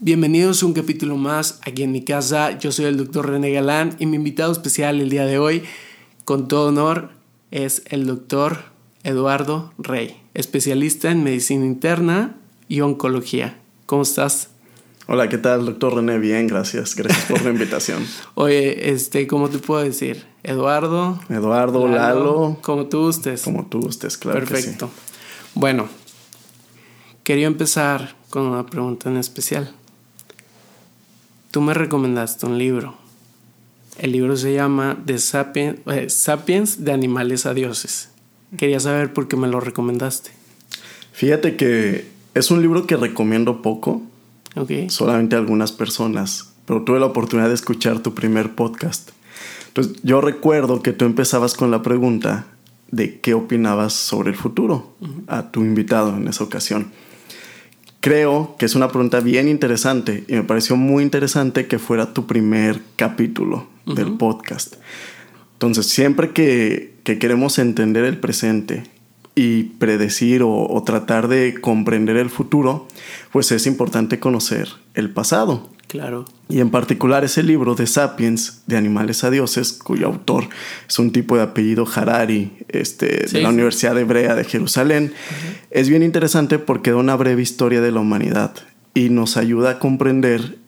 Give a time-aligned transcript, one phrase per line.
[0.00, 2.56] Bienvenidos a un capítulo más aquí en mi casa.
[2.56, 5.64] Yo soy el doctor René Galán y mi invitado especial el día de hoy,
[6.24, 7.10] con todo honor,
[7.50, 8.58] es el doctor
[9.02, 12.36] Eduardo Rey, especialista en medicina interna
[12.68, 13.58] y oncología.
[13.86, 14.50] ¿Cómo estás?
[15.08, 16.20] Hola, ¿qué tal, doctor René?
[16.20, 16.94] Bien, gracias.
[16.94, 18.06] Gracias por la invitación.
[18.36, 20.26] Oye, este, ¿cómo te puedo decir?
[20.44, 21.18] Eduardo.
[21.28, 22.58] Eduardo, Lalo.
[22.62, 23.42] como tú gustes.
[23.42, 24.38] Como tú gustes, claro.
[24.38, 24.90] Perfecto.
[25.54, 25.88] Bueno,
[27.24, 29.74] quería empezar con una pregunta en especial.
[31.58, 32.94] Tú me recomendaste un libro.
[33.98, 38.10] El libro se llama The Sapiens, eh, Sapiens de Animales a Dioses.
[38.56, 40.30] Quería saber por qué me lo recomendaste.
[41.10, 44.02] Fíjate que es un libro que recomiendo poco.
[44.54, 44.70] Ok.
[44.86, 46.52] Solamente a algunas personas.
[46.64, 49.10] Pero tuve la oportunidad de escuchar tu primer podcast.
[49.66, 52.46] Entonces, yo recuerdo que tú empezabas con la pregunta
[52.92, 54.94] de qué opinabas sobre el futuro
[55.26, 56.92] a tu invitado en esa ocasión
[58.00, 62.26] creo que es una pregunta bien interesante y me pareció muy interesante que fuera tu
[62.26, 64.76] primer capítulo del podcast.
[65.54, 68.84] Entonces, siempre que, queremos entender el presente
[69.34, 72.86] y predecir o, tratar de comprender el futuro,
[73.32, 75.70] pues es importante conocer el pasado.
[75.88, 76.26] Claro.
[76.50, 80.48] Y en particular ese libro de Sapiens, de Animales a Dioses, cuyo autor
[80.86, 85.14] es un tipo de apellido Harari, este, de la Universidad Hebrea de Jerusalén,
[85.70, 88.52] es bien interesante porque da una breve historia de la humanidad
[88.92, 90.58] y nos ayuda a comprender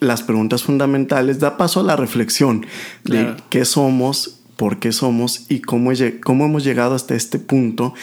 [0.00, 2.66] las preguntas fundamentales, da paso a la reflexión
[3.04, 7.94] de qué somos, por qué somos y cómo, cómo hemos llegado hasta este punto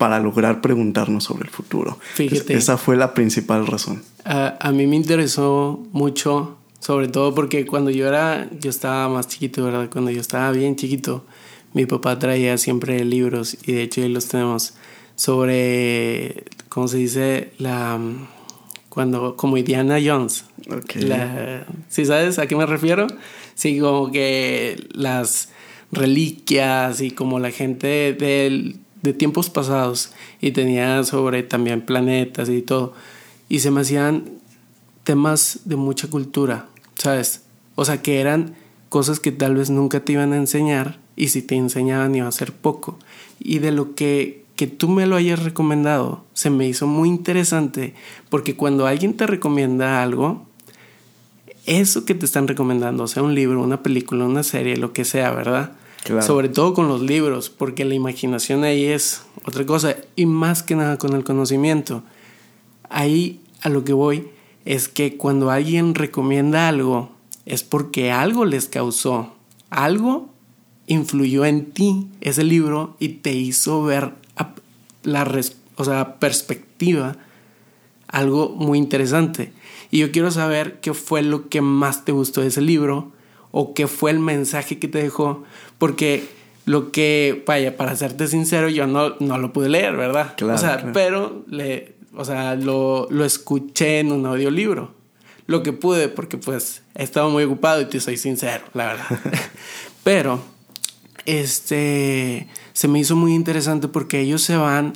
[0.00, 1.98] para lograr preguntarnos sobre el futuro.
[2.14, 2.54] Fíjate.
[2.56, 4.02] esa fue la principal razón.
[4.24, 9.62] A, mí me interesó mucho, sobre todo porque cuando yo era, yo estaba más chiquito,
[9.62, 9.90] ¿verdad?
[9.92, 11.26] Cuando yo estaba bien chiquito,
[11.74, 14.72] mi papá traía siempre libros y de hecho ahí los tenemos
[15.16, 17.52] sobre, ¿cómo se dice?
[17.58, 18.00] La
[18.88, 20.46] cuando como Indiana Jones.
[20.66, 21.10] Okay.
[21.90, 23.06] ¿Sí sabes a qué me refiero?
[23.54, 25.50] Sí, como que las
[25.92, 32.62] reliquias y como la gente de, de tiempos pasados y tenía sobre también planetas y
[32.62, 32.94] todo
[33.50, 34.24] y se me hacían
[35.02, 36.66] temas de mucha cultura,
[36.96, 37.42] ¿sabes?
[37.74, 38.54] O sea, que eran
[38.88, 42.32] cosas que tal vez nunca te iban a enseñar y si te enseñaban iba a
[42.32, 42.96] ser poco.
[43.40, 47.94] Y de lo que, que tú me lo hayas recomendado, se me hizo muy interesante
[48.28, 50.46] porque cuando alguien te recomienda algo,
[51.66, 55.32] eso que te están recomendando, sea, un libro, una película, una serie, lo que sea,
[55.32, 55.72] ¿verdad?
[56.22, 60.74] Sobre todo con los libros, porque la imaginación ahí es otra cosa y más que
[60.74, 62.02] nada con el conocimiento
[62.90, 64.28] ahí a lo que voy
[64.66, 67.10] es que cuando alguien recomienda algo
[67.46, 69.34] es porque algo les causó,
[69.70, 70.28] algo
[70.86, 74.12] influyó en ti ese libro y te hizo ver
[75.02, 75.26] la
[75.76, 77.16] o sea, perspectiva,
[78.06, 79.52] algo muy interesante.
[79.90, 83.12] Y yo quiero saber qué fue lo que más te gustó de ese libro
[83.50, 85.44] o qué fue el mensaje que te dejó,
[85.78, 86.28] porque
[86.66, 90.34] lo que, vaya, para serte sincero, yo no, no lo pude leer, ¿verdad?
[90.36, 94.92] Claro, o sea, pero le, o sea, lo, lo escuché en un audiolibro.
[95.46, 99.06] Lo que pude, porque pues he estado muy ocupado y te soy sincero, la verdad.
[100.04, 100.40] Pero,
[101.26, 104.92] este, se me hizo muy interesante porque ellos se van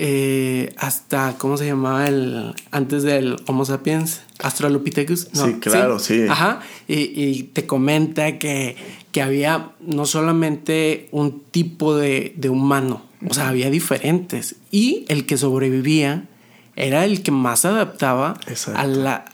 [0.00, 4.22] eh, hasta, ¿cómo se llamaba el, antes del Homo sapiens?
[4.40, 5.28] Australopithecus.
[5.32, 6.26] sí, claro, sí.
[6.28, 8.76] Ajá, y, y, te comenta que,
[9.10, 14.54] que había no solamente un tipo de, de humano, o sea, había diferentes.
[14.70, 16.28] Y el que sobrevivía
[16.76, 18.38] era el que más adaptaba
[18.74, 19.24] a la,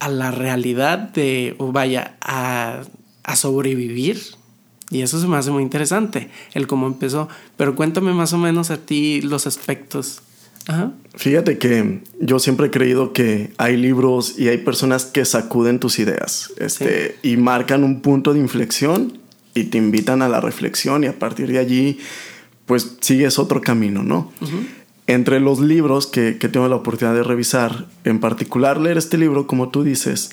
[0.00, 2.82] a la realidad de, o vaya, a,
[3.22, 4.20] a sobrevivir.
[4.90, 7.28] Y eso se me hace muy interesante, el cómo empezó.
[7.56, 10.22] Pero cuéntame más o menos a ti los aspectos.
[10.66, 10.92] Ajá.
[11.14, 15.98] Fíjate que yo siempre he creído que hay libros y hay personas que sacuden tus
[15.98, 19.18] ideas este, y marcan un punto de inflexión
[19.54, 21.98] y te invitan a la reflexión y a partir de allí
[22.66, 24.32] pues sigues otro camino, ¿no?
[25.08, 29.48] Entre los libros que, que, tengo la oportunidad de revisar, en particular leer este libro,
[29.48, 30.30] como tú dices,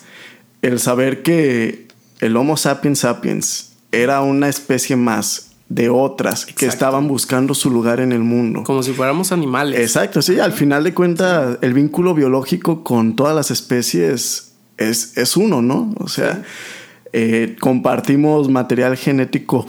[0.62, 1.88] el saber que
[2.20, 8.00] el Homo sapiens sapiens era una especie más de otras que estaban buscando su lugar
[8.00, 8.64] en el mundo.
[8.64, 9.80] Como si fuéramos animales.
[9.80, 15.36] Exacto, sí, al final de cuentas el vínculo biológico con todas las especies es, es
[15.36, 15.94] uno, ¿no?
[16.00, 16.44] O sea,
[17.12, 19.66] eh, compartimos material genético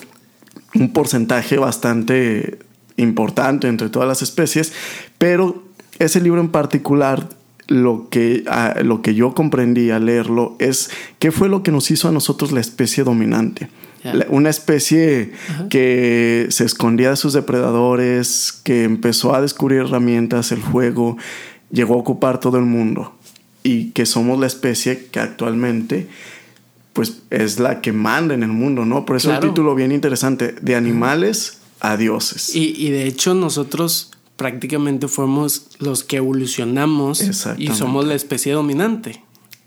[0.74, 2.58] un porcentaje bastante
[2.96, 4.72] importante entre todas las especies,
[5.18, 5.62] pero
[5.98, 7.28] ese libro en particular,
[7.66, 8.44] lo que,
[8.82, 12.52] lo que yo comprendí al leerlo es qué fue lo que nos hizo a nosotros
[12.52, 13.68] la especie dominante.
[14.28, 15.32] Una especie
[15.70, 21.16] que se escondía de sus depredadores, que empezó a descubrir herramientas, el fuego,
[21.70, 23.14] llegó a ocupar todo el mundo.
[23.64, 26.08] y que somos la especie que actualmente
[26.92, 29.04] pues es la que manda en el mundo, ¿no?
[29.04, 32.54] Por eso un título bien interesante, de animales a dioses.
[32.56, 37.20] Y, y de hecho nosotros prácticamente fuimos los que evolucionamos
[37.58, 39.22] y somos la especie dominante.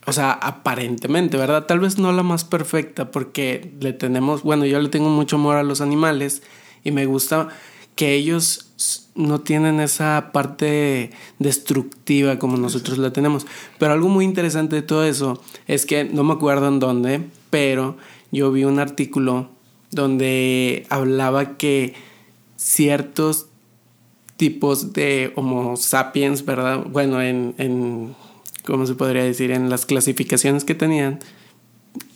[0.05, 1.65] O sea, aparentemente, ¿verdad?
[1.65, 5.57] Tal vez no la más perfecta porque le tenemos, bueno, yo le tengo mucho amor
[5.57, 6.41] a los animales
[6.83, 7.49] y me gusta
[7.95, 8.71] que ellos
[9.13, 13.45] no tienen esa parte destructiva como nosotros la tenemos.
[13.77, 17.97] Pero algo muy interesante de todo eso es que no me acuerdo en dónde, pero
[18.31, 19.49] yo vi un artículo
[19.91, 21.93] donde hablaba que
[22.55, 23.47] ciertos
[24.37, 26.85] tipos de Homo sapiens, ¿verdad?
[26.89, 28.15] Bueno, en,
[28.65, 29.51] ¿cómo se podría decir?
[29.51, 31.19] En las clasificaciones que tenían,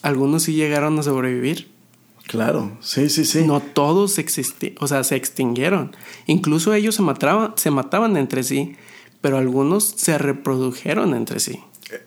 [0.02, 1.70] algunos sí llegaron a sobrevivir.
[2.28, 3.46] Claro, sí, sí, sí.
[3.46, 5.96] No todos existieron, o sea, se extinguieron.
[6.26, 8.76] Incluso ellos se mataban, se mataban entre sí,
[9.22, 11.60] pero algunos se reprodujeron entre sí.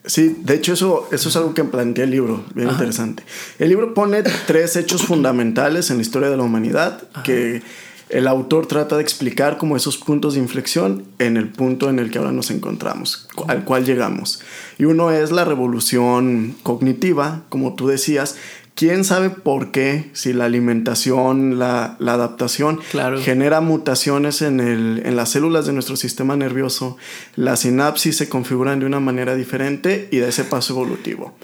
[0.05, 3.23] Sí, de hecho eso, eso es algo que plantea el libro, bien interesante.
[3.61, 7.63] El libro pone tres hechos fundamentales en la historia de la humanidad que
[8.11, 12.11] el autor trata de explicar como esos puntos de inflexión en el punto en el
[12.11, 14.41] que ahora nos encontramos, al cual llegamos.
[14.79, 18.37] Y uno es la revolución cognitiva, como tú decías,
[18.75, 22.81] quién sabe por qué, si la alimentación, la, adaptación
[23.23, 26.97] genera mutaciones en, el, en, las células de nuestro sistema nervioso,
[27.35, 31.35] las sinapsis se configuran de una manera diferente y da ese paso evolutivo.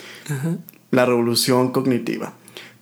[0.92, 2.34] La revolución cognitiva.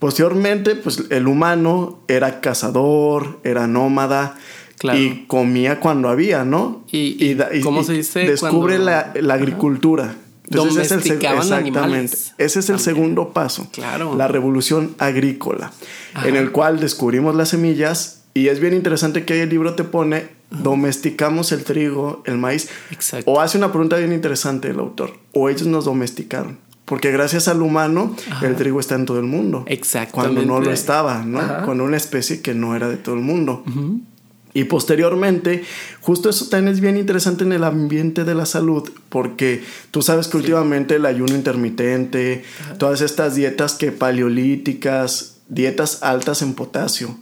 [0.02, 4.36] Posteriormente, pues el humano era cazador, era nómada.
[4.82, 6.82] Y comía cuando había, ¿no?
[6.90, 8.26] Y, ¿cómo se dice?
[8.26, 10.16] Descubre la, agricultura.
[10.48, 12.16] Entonces, ese es el, exactamente.
[12.36, 13.68] Ese es el segundo paso.
[13.70, 14.16] Claro.
[14.16, 15.70] La revolución agrícola,
[16.24, 19.84] en el cual descubrimos las semillas y es bien interesante que ahí el libro te
[19.84, 22.68] pone domesticamos el trigo, el maíz.
[22.90, 23.30] Exacto.
[23.30, 25.12] O hace una pregunta bien interesante el autor.
[25.32, 26.58] O ellos nos domesticaron.
[26.84, 29.64] Porque gracias al humano, el trigo está en todo el mundo.
[29.66, 30.14] Exactamente.
[30.14, 31.64] Cuando no lo estaba, ¿no?
[31.64, 33.64] Con una especie que no era de todo el mundo.
[34.54, 35.64] Y posteriormente,
[36.02, 40.28] justo eso también es bien interesante en el ambiente de la salud, porque tú sabes
[40.28, 42.44] que últimamente el ayuno intermitente,
[42.78, 47.16] todas estas dietas que paleolíticas, dietas altas en potasio,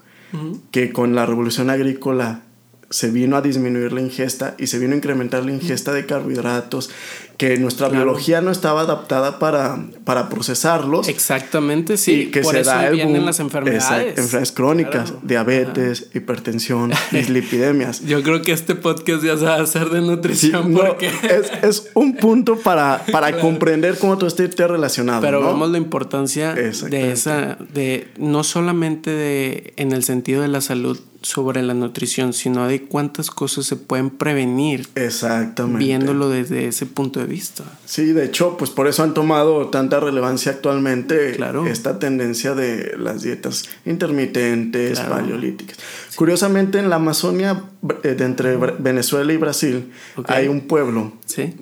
[0.73, 2.43] que con la revolución agrícola
[2.91, 6.91] se vino a disminuir la ingesta y se vino a incrementar la ingesta de carbohidratos,
[7.37, 11.09] que nuestra biología no estaba adaptada para, para procesarlos.
[11.09, 12.31] Exactamente, sí.
[12.33, 14.19] que Por se eso da vienen las enfermedades.
[14.19, 18.05] enfermedades crónicas, diabetes, hipertensión, dislipidemias.
[18.05, 21.07] Yo creo que este podcast ya se va a hacer de nutrición porque...
[21.23, 25.21] es, es, un punto para, para comprender cómo todo esto está relacionado.
[25.21, 30.61] Pero vemos la importancia de esa, de no solamente de, en el sentido de la
[30.61, 34.89] salud, sobre la nutrición, sino de cuántas cosas se pueden prevenir.
[34.95, 35.85] Exactamente.
[35.85, 37.65] Viéndolo desde ese punto de vista.
[37.85, 41.67] Sí, de hecho, pues por eso han tomado tanta relevancia actualmente claro.
[41.67, 45.79] esta tendencia de las dietas intermitentes, paleolíticas.
[46.17, 47.65] Curiosamente, en la Amazonia,
[48.03, 49.93] entre Venezuela y Brasil,
[50.27, 51.13] hay un pueblo.
[51.25, 51.55] Sí.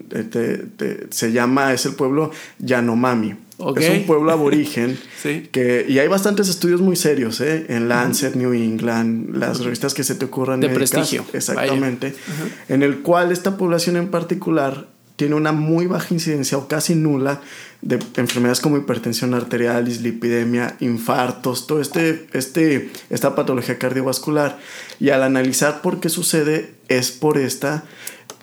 [1.11, 3.37] se llama, es el pueblo Yanomami.
[3.77, 4.99] Es un pueblo aborigen.
[5.53, 7.67] que, y hay bastantes estudios muy serios, ¿eh?
[7.69, 10.61] En Lancet, New England, las revistas que se te ocurran.
[10.61, 11.25] De prestigio.
[11.33, 12.15] Exactamente.
[12.69, 14.87] En el cual esta población en particular
[15.19, 17.41] tiene una muy baja incidencia o casi nula
[17.83, 24.61] de enfermedades como hipertensión arterial, dislipidemia, infartos, todo este, este, esta patología cardiovascular.
[25.01, 27.83] Y al analizar por qué sucede es por esta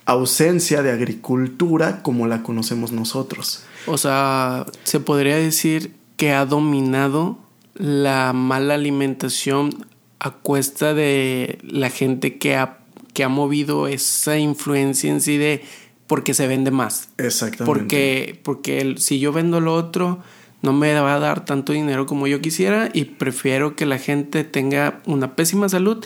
[0.04, 3.64] ausencia de agricultura como la conocemos nosotros.
[3.88, 7.38] O sea, se podría decir que ha dominado
[7.76, 9.86] la mala alimentación
[10.20, 12.80] a cuesta de la gente que ha,
[13.14, 15.64] que ha movido esa influencia en sí de
[16.08, 17.10] porque se vende más.
[17.18, 17.66] Exactamente.
[17.66, 20.20] Porque, porque si yo vendo lo otro,
[20.62, 24.44] no me va a dar tanto dinero como yo quisiera y prefiero que la gente
[24.44, 26.04] tenga una pésima salud,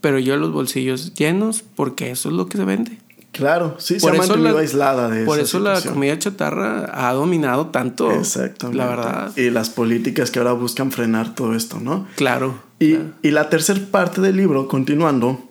[0.00, 2.98] pero yo los bolsillos llenos porque eso es lo que se vende.
[3.32, 8.12] Claro, sí, se ha mantenido aislada de Por eso la comida chatarra ha dominado tanto.
[8.12, 8.76] Exactamente.
[8.76, 9.36] La verdad.
[9.36, 12.06] Y las políticas que ahora buscan frenar todo esto, ¿no?
[12.16, 12.62] Claro.
[12.78, 15.48] Y, y la tercera parte del libro, continuando,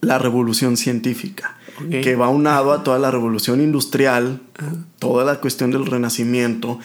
[0.00, 1.57] la revolución científica,
[1.90, 4.40] que va unado a toda la revolución industrial,
[4.98, 6.78] toda la cuestión del renacimiento.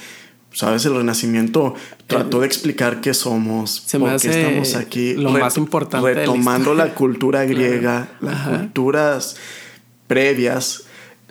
[0.51, 1.73] Sabes, el renacimiento
[2.05, 5.15] trató de explicar qué somos, por qué estamos aquí.
[5.15, 6.13] Lo más importante.
[6.13, 9.35] Retomando la, cultura griega, las culturas
[10.07, 10.83] previas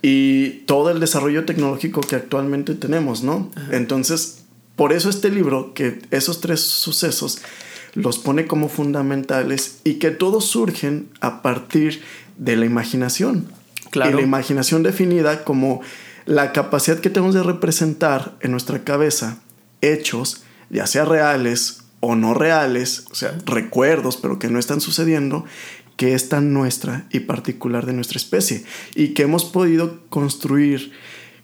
[0.03, 3.51] y todo el desarrollo tecnológico que actualmente tenemos, ¿no?
[3.71, 4.43] Entonces,
[4.75, 7.41] por eso este libro, que esos tres sucesos
[7.95, 12.03] los pone como fundamentales y que todos surgen a partir de
[12.39, 13.47] la imaginación.
[13.91, 14.11] Claro.
[14.11, 15.81] Y la imaginación definida como
[16.25, 19.39] la capacidad que tenemos de representar en nuestra cabeza
[19.81, 25.45] hechos, ya sea reales o no reales, o sea, recuerdos, pero que no están sucediendo,
[25.97, 30.93] que es tan nuestra y particular de nuestra especie y que hemos podido construir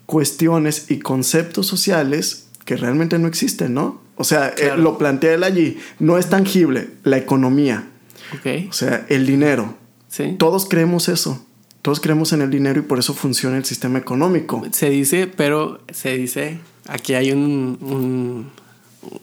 [0.07, 4.01] cuestiones y conceptos sociales que realmente no existen, ¿no?
[4.17, 7.89] O sea, eh, lo plantea él allí, no es tangible, la economía.
[8.69, 9.77] O sea, el dinero.
[10.09, 10.37] ¿Sí?
[10.39, 11.45] Todos creemos eso.
[11.83, 14.63] Todos creemos en el dinero y por eso funciona el sistema económico.
[14.73, 18.51] Se dice, pero se dice, aquí hay un, un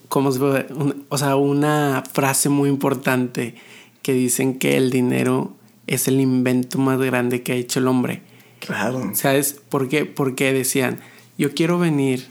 [0.08, 0.68] ¿cómo se puede?
[1.10, 3.56] o sea, una frase muy importante
[4.02, 5.54] que dicen que el dinero
[5.88, 8.22] es el invento más grande que ha hecho el hombre.
[8.60, 9.12] Claro.
[9.14, 10.06] ¿Sabes por qué?
[10.06, 11.00] Porque decían,
[11.38, 12.28] yo quiero venir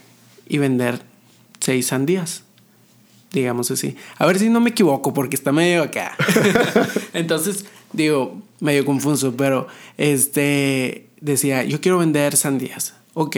[0.48, 1.02] y vender
[1.60, 2.44] seis sandías
[3.34, 3.96] digamos así.
[4.16, 6.16] A ver si no me equivoco, porque está medio acá.
[7.12, 12.94] Entonces, digo, medio confuso, pero este decía, yo quiero vender sandías.
[13.14, 13.36] Ok.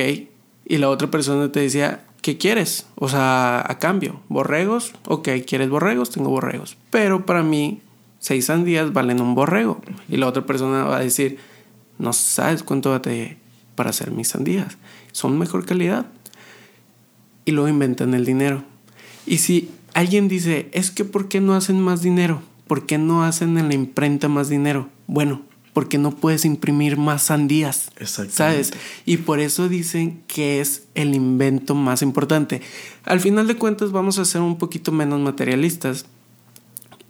[0.69, 2.87] Y la otra persona te decía, ¿qué quieres?
[2.97, 4.93] O sea, a cambio, borregos.
[5.07, 6.11] Ok, ¿quieres borregos?
[6.11, 6.77] Tengo borregos.
[6.91, 7.81] Pero para mí,
[8.19, 9.81] seis sandías valen un borrego.
[10.09, 11.39] Y la otra persona va a decir,
[11.99, 13.03] no sabes cuánto a
[13.77, 14.77] para hacer mis sandías.
[15.13, 16.07] Son mejor calidad.
[17.45, 18.65] Y luego inventan el dinero.
[19.25, 22.43] Y si alguien dice, es que ¿por qué no hacen más dinero?
[22.67, 24.89] ¿Por qué no hacen en la imprenta más dinero?
[25.07, 25.43] Bueno,
[25.77, 27.91] porque no puedes imprimir más sandías.
[28.31, 28.73] ¿Sabes?
[29.05, 32.63] Y por eso dicen que es el invento más importante.
[33.05, 36.07] Al final de cuentas vamos a ser un poquito menos materialistas.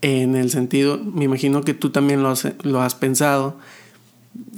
[0.03, 3.57] En el sentido, me imagino que tú también lo has, lo has pensado,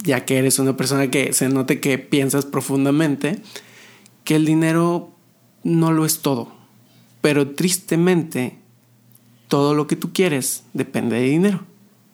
[0.03, 3.39] ya que eres una persona que se note que piensas profundamente,
[4.23, 5.11] que el dinero
[5.63, 6.51] no lo es todo.
[7.21, 8.57] Pero tristemente,
[9.49, 11.59] todo lo que tú quieres depende de dinero.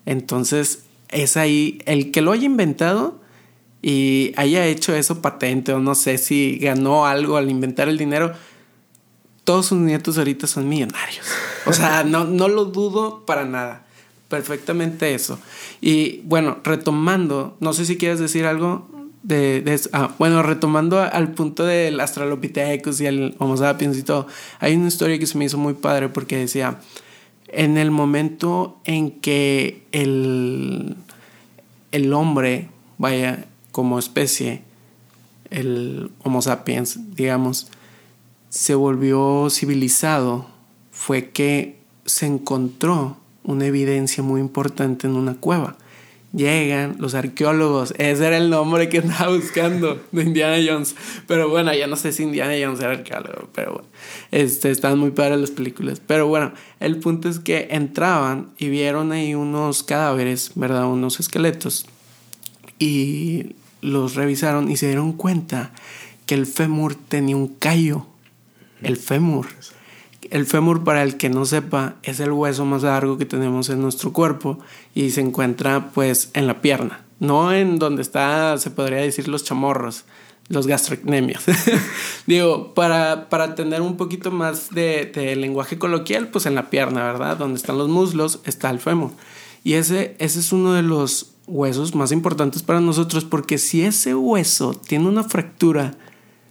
[0.07, 3.21] Entonces, es ahí el que lo haya inventado
[3.83, 8.33] y haya hecho eso patente o no sé si ganó algo al inventar el dinero,
[9.43, 11.27] todos sus nietos ahorita son millonarios.
[11.67, 13.85] O sea, no, no lo dudo para nada.
[14.27, 15.37] Perfectamente eso.
[15.81, 18.89] Y bueno, retomando, no sé si quieres decir algo
[19.21, 24.27] de, ah, bueno, retomando al punto del Australopithecus y el Homo sapiens y todo,
[24.59, 26.79] hay una historia que se me hizo muy padre porque decía,
[27.55, 30.95] en el momento en que el,
[31.91, 34.62] el hombre, vaya, como especie,
[35.50, 37.69] el Homo sapiens, digamos,
[38.50, 40.47] se volvió civilizado,
[40.91, 45.77] fue que se encontró una evidencia muy importante en una cueva
[46.35, 47.93] llegan los arqueólogos.
[47.97, 50.95] Ese era el nombre que estaba buscando de Indiana Jones.
[51.27, 53.87] Pero bueno, ya no sé si Indiana Jones era arqueólogo, pero bueno.
[54.31, 56.01] Este, estaban muy padres las películas.
[56.05, 60.85] Pero bueno, el punto es que entraban y vieron ahí unos cadáveres, ¿verdad?
[60.87, 61.85] Unos esqueletos.
[62.77, 65.71] Y los revisaron y se dieron cuenta
[66.25, 68.07] que el fémur tenía un callo.
[68.81, 69.47] El fémur.
[70.32, 73.82] El fémur, para el que no sepa, es el hueso más largo que tenemos en
[73.82, 74.60] nuestro cuerpo
[74.94, 79.44] y se encuentra pues en la pierna, no en donde está, se podría decir, los
[79.44, 80.05] chamorros,
[80.48, 81.44] los gastrocnemios.
[82.27, 87.38] Digo, para, para tener un poquito más de, lenguaje coloquial, pues en la pierna, ¿verdad?
[87.38, 89.12] Donde están los muslos está el fémur.
[89.63, 94.15] Y ese, ese es uno de los huesos más importantes para nosotros porque si ese
[94.15, 95.96] hueso tiene una fractura,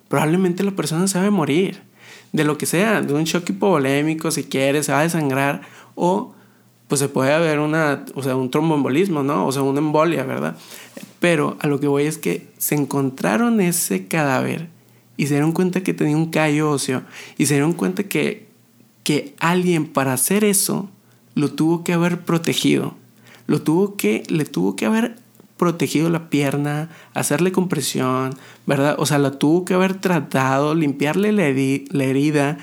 [0.08, 1.82] probablemente la persona se va a morir
[2.34, 5.62] de lo que sea, de un shock hipovolémico si quieres, se va a desangrar
[5.94, 6.34] o
[6.88, 9.46] pues se puede haber una, o sea, un tromboembolismo, ¿no?
[9.46, 10.56] O sea, una embolia, ¿verdad?
[11.20, 14.68] Pero a lo que voy es que se encontraron ese cadáver
[15.16, 17.04] y se dieron cuenta que tenía un callo óseo
[17.38, 18.48] y se dieron cuenta que,
[19.04, 20.90] que alguien para hacer eso
[21.36, 22.94] lo tuvo que haber protegido,
[23.46, 25.16] lo tuvo que, le tuvo que haber
[25.64, 28.34] protegido la pierna, hacerle compresión,
[28.66, 28.96] ¿verdad?
[28.98, 31.46] O sea, la tuvo que haber tratado, limpiarle la,
[32.04, 32.58] herida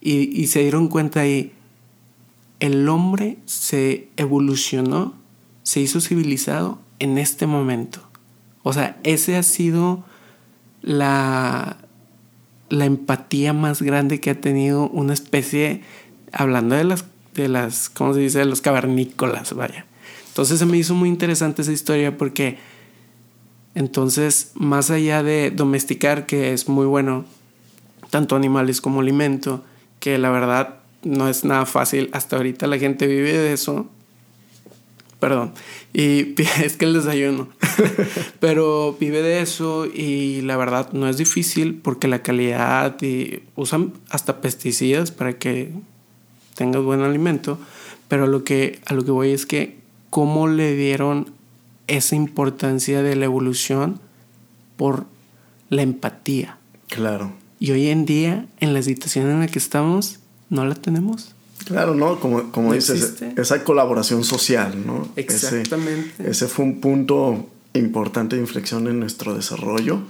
[0.00, 1.52] y, se dieron cuenta ahí,
[2.58, 5.12] el hombre se evolucionó,
[5.64, 8.00] se hizo civilizado en este momento.
[8.62, 10.02] O sea, ese ha sido
[10.80, 11.76] la,
[12.70, 15.82] la empatía más grande que ha tenido una especie,
[16.32, 17.04] hablando de las,
[17.34, 18.38] de las, ¿cómo se dice?
[18.38, 19.84] De los cavernícolas, vaya.
[20.40, 22.56] Entonces se me hizo muy interesante esa historia porque
[23.74, 27.26] entonces más allá de domesticar, que es muy bueno,
[28.08, 29.62] tanto animales como alimento,
[29.98, 33.90] que la verdad no es nada fácil, hasta ahorita la gente vive de eso.
[35.18, 35.52] Perdón,
[35.92, 37.50] y es que el desayuno,
[38.40, 43.92] pero vive de eso y la verdad no es difícil porque la calidad y usan
[44.08, 45.70] hasta pesticidas para que
[46.54, 47.58] tengas buen alimento,
[48.08, 49.79] pero lo que, a lo que voy es que
[50.10, 51.32] cómo le dieron
[51.86, 54.00] esa importancia de la evolución
[54.76, 55.06] por
[55.70, 56.58] la empatía.
[56.88, 57.32] Claro.
[57.58, 61.34] Y hoy en día, en la situación en la que estamos, no la tenemos.
[61.64, 62.18] Claro, ¿no?
[62.18, 65.08] Como, como dices, esa colaboración social, ¿no?
[65.16, 66.30] Exactamente.
[66.30, 70.00] Ese, fue un punto importante de inflexión en nuestro desarrollo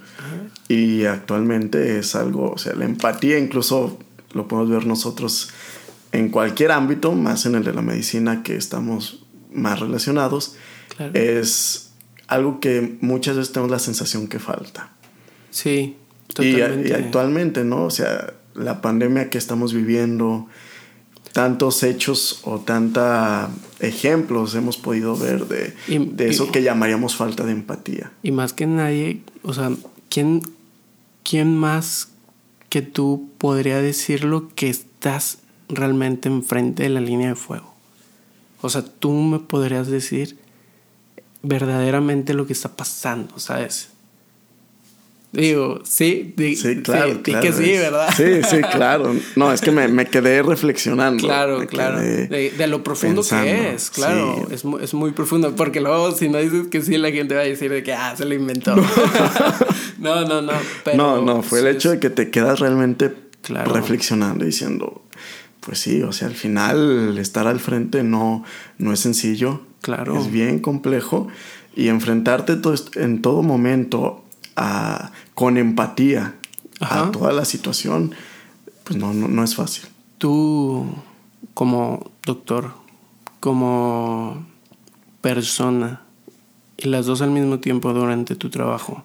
[0.68, 3.98] y actualmente es algo, o sea, la empatía incluso
[4.32, 5.50] lo podemos ver nosotros
[6.12, 10.56] en cualquier ámbito, más en el de la medicina que estamos más relacionados,
[11.14, 11.90] es
[12.26, 14.92] algo que muchas veces tenemos la sensación que falta.
[15.50, 15.96] Sí,
[16.28, 16.88] totalmente.
[16.88, 17.84] Y, actualmente, ¿no?
[17.84, 20.46] O sea, la pandemia que estamos viviendo,
[21.32, 23.48] tantos hechos o tantos
[23.80, 28.12] ejemplos hemos podido ver de, de eso que llamaríamos falta de empatía.
[28.22, 29.72] Y más que nadie, o sea,
[30.08, 30.42] ¿quién,
[31.24, 32.10] quién más
[32.68, 35.38] que tú podría decirlo que estás
[35.68, 37.69] realmente enfrente de la línea de fuego?
[38.60, 40.38] O sea, tú me podrías decir
[41.42, 43.90] verdaderamente lo que está pasando, ¿sabes?
[45.32, 48.12] Digo, sí, sí, claro, sí, que sí, ¿verdad?
[48.16, 49.14] Sí, sí, claro.
[49.36, 51.24] No, es que me, me quedé reflexionando.
[51.24, 52.00] Claro, claro.
[52.00, 54.48] De, lo profundo que es, claro.
[54.50, 55.54] Es, es, muy profundo.
[55.54, 58.16] Porque luego, si no dices que sí, la gente va a decir de que, ah,
[58.16, 58.74] se lo inventó.
[58.74, 60.52] No, no, no.
[60.94, 63.14] no, no, fue el hecho de que te quedas realmente
[63.48, 65.04] reflexionando y diciendo,
[65.60, 68.44] pues sí, o sea, al final estar al frente no,
[68.78, 69.62] no es sencillo.
[69.82, 70.18] Claro.
[70.18, 71.28] Es bien complejo.
[71.76, 74.24] Y enfrentarte todo, en todo momento
[75.34, 76.34] con empatía
[76.80, 78.14] a toda la situación,
[78.84, 79.84] pues no, no, es fácil.
[80.18, 80.86] Tú,
[81.54, 82.72] como doctor,
[83.38, 84.46] como
[85.20, 86.02] persona,
[86.76, 89.04] y las dos al mismo tiempo durante tu trabajo,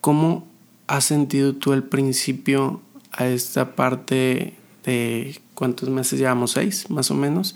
[0.00, 0.46] ¿cómo
[0.86, 2.80] has sentido tú el principio
[3.12, 6.52] a esta parte de cuántos meses llevamos?
[6.52, 7.54] ¿Seis, más o menos?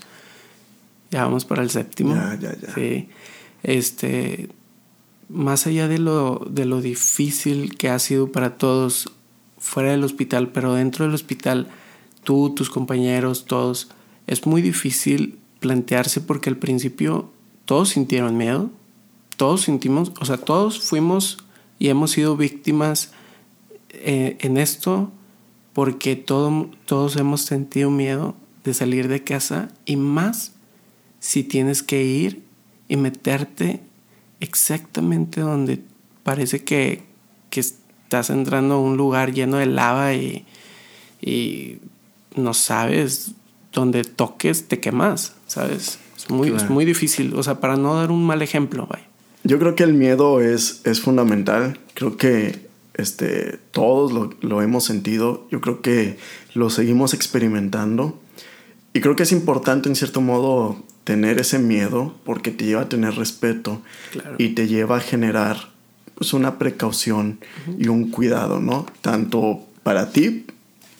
[1.09, 2.13] Ya vamos para el séptimo.
[2.13, 2.73] Ya, ya, ya.
[2.75, 3.09] Sí.
[3.63, 4.49] Este,
[5.27, 9.11] más allá de lo, de lo difícil que ha sido para todos
[9.57, 11.67] fuera del hospital, pero dentro del hospital,
[12.23, 13.89] tú, tus compañeros, todos,
[14.27, 17.31] es muy difícil plantearse porque al principio
[17.65, 18.69] todos sintieron miedo,
[19.35, 21.39] todos sentimos, o sea, todos fuimos
[21.79, 23.13] y hemos sido víctimas
[23.89, 25.11] eh, en esto
[25.75, 28.33] porque todo, todos hemos sentido miedo
[28.63, 30.53] de salir de casa y más
[31.19, 32.43] si tienes que ir
[32.87, 33.81] y meterte
[34.39, 35.81] exactamente donde
[36.23, 37.03] parece que,
[37.51, 40.45] estás entrando a un lugar lleno de lava y,
[42.35, 43.31] no sabes
[43.71, 45.99] donde toques te quemas, ¿sabes?
[46.17, 48.87] Es muy, es muy difícil, o sea, para no dar un mal ejemplo,
[49.43, 54.83] Yo creo que el miedo es, es fundamental, creo que este, todos lo, lo hemos
[54.83, 56.17] sentido, yo creo que
[56.53, 58.19] lo seguimos experimentando.
[58.93, 62.89] Y creo que es importante en cierto modo tener ese miedo porque te lleva a
[62.89, 63.81] tener respeto
[64.37, 65.69] y te lleva a generar
[66.15, 67.39] pues, una precaución
[67.77, 68.85] y un cuidado, ¿no?
[69.01, 70.45] Tanto para ti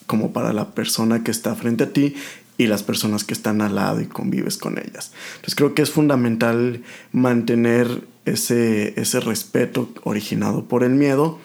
[0.05, 2.15] como para la persona que está frente a ti
[2.57, 5.11] y las personas que están al lado y convives con ellas.
[5.35, 11.39] Entonces creo que es fundamental mantener ese, ese respeto originado por el miedo,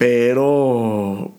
[0.00, 1.34] pero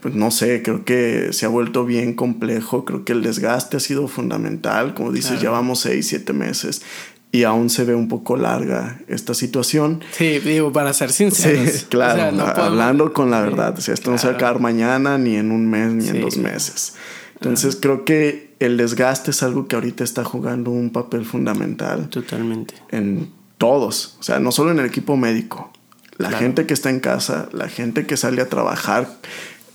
[0.00, 3.80] pues no sé, creo que se ha vuelto bien complejo, creo que el desgaste ha
[3.80, 6.82] sido fundamental, como dices, ya vamos seis, siete meses
[7.30, 10.02] y aún se ve un poco larga esta situación.
[10.10, 11.70] Sí, digo, para ser sinceros.
[11.70, 15.16] Sí, claro, hablando con la verdad, o sea, esto no se va a acabar mañana,
[15.16, 16.94] ni en un mes, ni en dos meses.
[17.34, 22.08] Entonces creo que el desgaste es algo que ahorita está jugando un papel fundamental.
[22.08, 22.74] Totalmente.
[22.90, 25.70] En todos, o sea, no solo en el equipo médico,
[26.16, 29.08] la gente que está en casa, la gente que sale a trabajar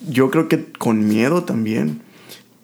[0.08, 2.02] yo creo que con miedo también.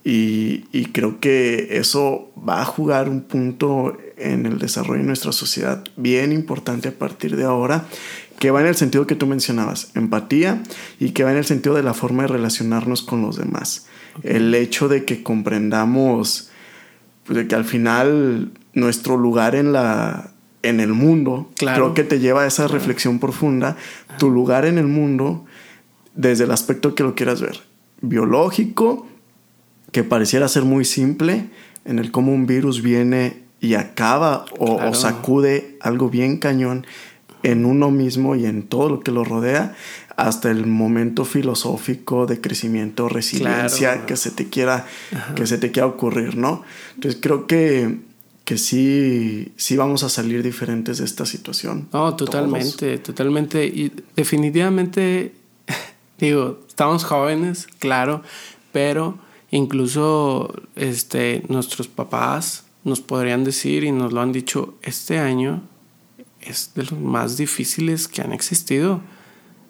[0.04, 5.32] Y, y, creo que eso va a jugar un punto en el desarrollo de nuestra
[5.32, 7.86] sociedad bien importante a partir de ahora,
[8.38, 10.62] que va en el sentido que tú mencionabas, empatía,
[11.00, 13.88] y que va en el sentido de la forma de relacionarnos con los demás.
[14.22, 16.52] El hecho de que comprendamos
[17.26, 20.35] pues, de que al final nuestro lugar en la
[20.66, 23.78] en el mundo, creo que te lleva a esa reflexión profunda,
[24.18, 25.46] tu lugar en el mundo
[26.16, 27.62] desde el aspecto que lo quieras ver.
[28.02, 29.08] Biológico,
[29.92, 31.50] que pareciera ser muy simple,
[31.86, 36.86] en el cómo un virus viene y acaba o, sacude algo bien cañón
[37.44, 39.76] en uno mismo y en todo lo que lo rodea,
[40.18, 44.86] hasta el momento filosófico de crecimiento, resiliencia que se te quiera,
[45.36, 46.64] que se te quiera ocurrir, ¿no?
[46.96, 48.00] Entonces creo que,
[48.46, 51.90] que sí, sí vamos a salir diferentes de esta situación.
[51.92, 53.66] No, totalmente, totalmente.
[53.66, 55.34] Y definitivamente
[56.18, 58.22] Digo, estamos jóvenes, claro,
[58.72, 59.18] pero
[59.52, 65.62] incluso este, nuestros papás nos podrían decir y nos lo han dicho, este año
[66.42, 69.02] es de los más difíciles que han existido.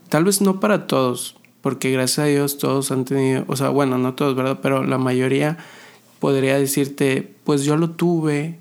[0.10, 3.98] tal vez no para todos, porque gracias a Dios todos han tenido, o sea, bueno,
[3.98, 4.60] no todos, ¿verdad?
[4.62, 5.58] Pero la mayoría
[6.20, 8.60] podría decirte, pues yo lo tuve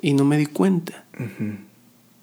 [0.00, 1.04] y no me di cuenta.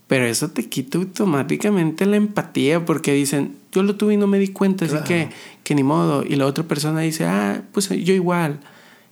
[0.08, 4.40] Pero eso te quita automáticamente la empatía porque dicen, yo lo tuve y no me
[4.40, 5.30] di cuenta, así que,
[5.64, 6.24] que ni modo.
[6.24, 8.60] Y la otra persona dice, ah, pues yo igual.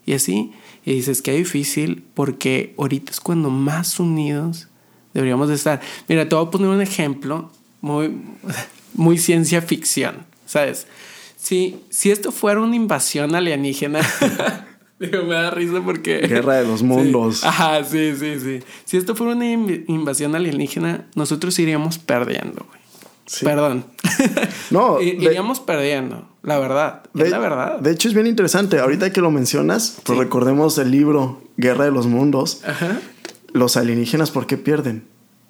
[0.05, 0.51] Y así.
[0.85, 4.67] Y dices, que difícil porque ahorita es cuando más unidos
[5.13, 5.81] deberíamos de estar.
[6.07, 7.51] Mira, te voy a poner un ejemplo
[7.81, 8.15] muy,
[8.93, 10.87] muy ciencia ficción, ¿sabes?
[11.37, 13.99] Si, si esto fuera una invasión alienígena,
[14.99, 16.19] Digo, me da risa porque...
[16.19, 17.43] Guerra de los mundos.
[17.43, 18.59] Ajá, sí, sí, sí.
[18.85, 22.79] Si esto fuera una invasión alienígena, nosotros iríamos perdiendo, güey.
[23.43, 23.85] Perdón.
[24.71, 24.99] No.
[25.01, 27.03] iríamos perdiendo, la verdad.
[27.13, 27.79] es la verdad.
[27.79, 28.79] De hecho, es bien interesante.
[28.79, 32.61] Ahorita que lo mencionas, pues recordemos el libro Guerra de los Mundos.
[32.65, 32.99] Ajá.
[33.53, 35.05] Los alienígenas, ¿por qué pierden?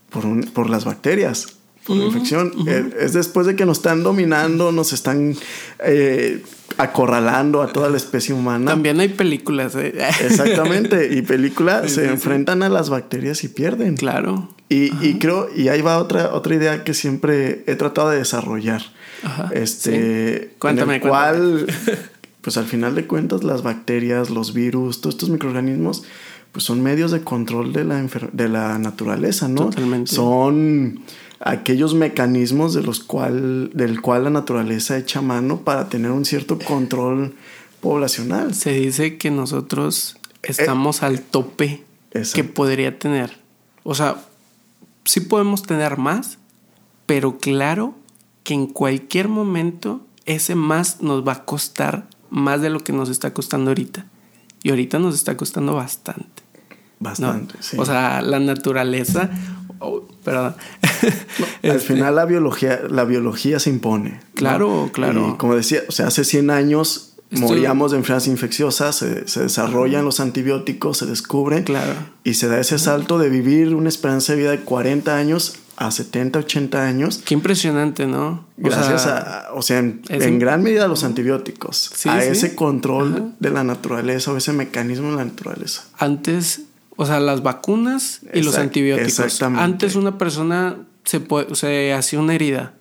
[0.09, 1.54] Por, por las bacterias
[1.85, 2.51] por infección.
[2.67, 5.35] Eh, es después de que nos están dominando, nos están
[5.79, 6.43] eh,
[6.77, 8.71] acorralando a toda la especie humana.
[8.71, 9.75] También hay películas.
[9.75, 9.93] ¿eh?
[10.21, 11.15] Exactamente.
[11.15, 13.95] Y películas se enfrentan a las bacterias y pierden.
[13.95, 14.49] Claro.
[14.67, 18.81] Y, y, creo, y ahí va otra, otra idea que siempre he tratado de desarrollar.
[19.23, 21.67] Ajá, este, cuéntame, en el cual,
[22.41, 26.03] pues al final de cuentas, las bacterias, los virus, todos estos microorganismos,
[26.51, 29.65] pues son medios de control de la, de la naturaleza, ¿no?
[29.65, 30.11] Totalmente.
[30.11, 30.99] Son
[31.39, 36.57] aquellos mecanismos de los cual, del cual la naturaleza echa mano para tener un cierto
[36.59, 37.35] control
[37.81, 38.53] poblacional.
[38.53, 41.83] Se dice que nosotros estamos al tope
[42.33, 43.37] que podría tener.
[43.83, 44.15] O sea,
[45.03, 46.37] sí podemos tener más,
[47.05, 47.95] pero claro
[48.43, 53.09] que en cualquier momento ese más nos va a costar más de lo que nos
[53.09, 54.05] está costando ahorita.
[54.63, 56.43] Y ahorita nos está costando bastante.
[56.99, 57.77] Bastante, sí.
[57.77, 59.29] O sea, la naturaleza
[60.23, 60.55] perdón.
[61.63, 64.19] al este, final la biología, la biología se impone.
[64.33, 65.33] Claro, claro.
[65.33, 70.19] Y como decía, o sea, hace 100 años moríamos de enfermedades infecciosas, se, desarrollan los
[70.19, 71.63] antibióticos, se descubren.
[71.63, 71.93] Claro.
[72.23, 75.91] Y se da ese salto de vivir una esperanza de vida de 40 años a
[75.91, 77.21] 70, 80 años.
[77.25, 78.45] Qué impresionante, ¿no?
[78.57, 83.63] Gracias a, o sea, en, gran medida a los antibióticos, a ese control de la
[83.63, 85.83] naturaleza o ese mecanismo de la naturaleza.
[85.97, 86.61] Antes
[86.95, 89.19] o sea, las vacunas y los antibióticos.
[89.19, 89.63] Exactamente.
[89.63, 91.21] Antes una persona se,
[91.53, 92.73] se hacía una herida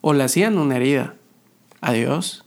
[0.00, 1.14] o le hacían una herida.
[1.80, 2.44] Adiós.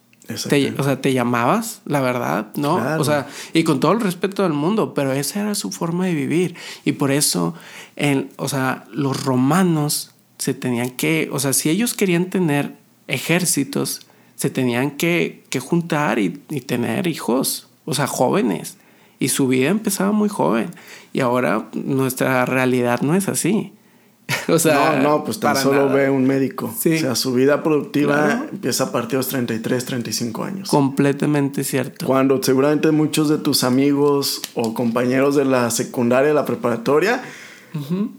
[0.48, 2.76] Te, o sea, te llamabas, la verdad, ¿no?
[2.98, 6.14] O sea, y con todo el respeto del mundo, pero esa era su forma de
[6.14, 6.56] vivir.
[6.86, 7.54] Y por eso,
[7.98, 14.08] en, o sea, los romanos se tenían que, o sea, si ellos querían tener ejércitos,
[14.36, 18.78] se tenían que, que juntar y, y tener hijos, o sea, jóvenes
[19.24, 20.72] y su vida empezaba muy joven
[21.14, 23.72] y ahora nuestra realidad no es así.
[24.50, 26.74] o sea, no, no, pues tan solo ve un médico.
[26.78, 30.70] O sea, su vida productiva empieza a partir de los 33, 35 años.
[30.70, 32.06] Completamente cierto.
[32.06, 37.24] Cuando seguramente muchos de tus amigos o compañeros de la secundaria, de la preparatoria,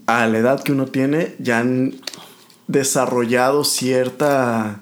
[0.07, 1.93] a la edad que uno tiene, ya han
[2.67, 4.81] desarrollado cierta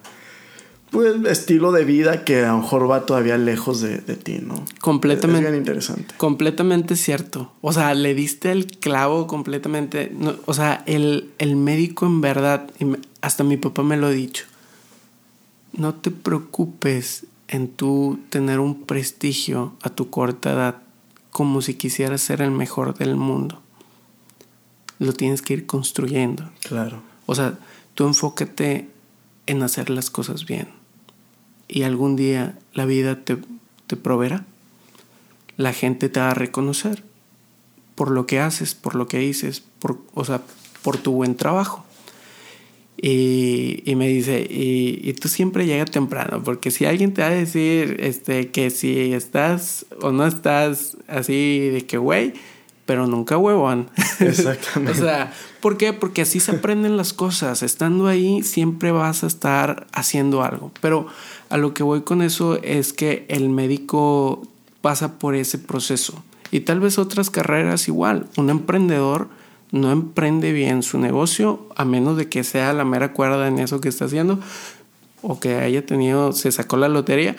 [0.94, 4.64] pues, estilo de vida que a lo mejor va todavía lejos de, ti, ¿no?
[4.80, 5.42] Completamente.
[5.42, 6.14] Es bien interesante.
[6.18, 7.52] Completamente cierto.
[7.62, 10.12] O sea, le diste el clavo completamente.
[10.46, 12.70] o sea, el, el médico en verdad,
[13.22, 14.46] hasta mi papá me lo ha dicho,
[15.74, 20.84] no te preocupes en tú tener un prestigio a tu corta edad
[21.32, 23.64] como si quisieras ser el mejor del mundo.
[25.00, 26.52] Lo tienes que ir construyendo.
[26.62, 27.02] Claro.
[27.26, 27.58] O sea,
[27.96, 28.90] tú enfócate
[29.48, 30.83] en hacer las cosas bien
[31.68, 33.38] y algún día la vida te,
[33.88, 34.46] te proveerá.
[35.58, 37.04] La gente te va a reconocer
[37.96, 40.42] por lo que haces, por lo que dices, por, o sea,
[40.82, 41.86] por tu buen trabajo.
[42.98, 47.32] Y, y me dice, y, tú siempre llega temprano, porque si alguien te va a
[47.32, 52.34] decir este, que si estás o no estás así de que, güey,
[52.86, 53.90] pero nunca huevón.
[54.20, 55.00] Exactamente.
[55.00, 55.94] o sea, ¿por qué?
[55.94, 57.64] Porque así se aprenden las cosas.
[57.64, 60.72] Estando ahí siempre vas a estar haciendo algo.
[60.82, 61.08] Pero
[61.50, 64.42] a lo que voy con eso es que el médico
[64.82, 66.24] pasa por ese proceso.
[66.52, 68.28] Y tal vez otras carreras igual.
[68.38, 69.30] Un emprendedor
[69.72, 73.82] no emprende bien su negocio a menos de que sea la mera cuerda en eso
[73.82, 74.40] que está haciendo
[75.24, 77.36] o que haya tenido, se sacó la lotería.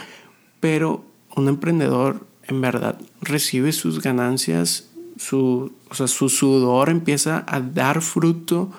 [0.58, 1.04] Pero
[1.36, 8.02] un emprendedor en verdad recibe sus ganancias su, o sea, su sudor empieza a dar
[8.02, 8.70] fruto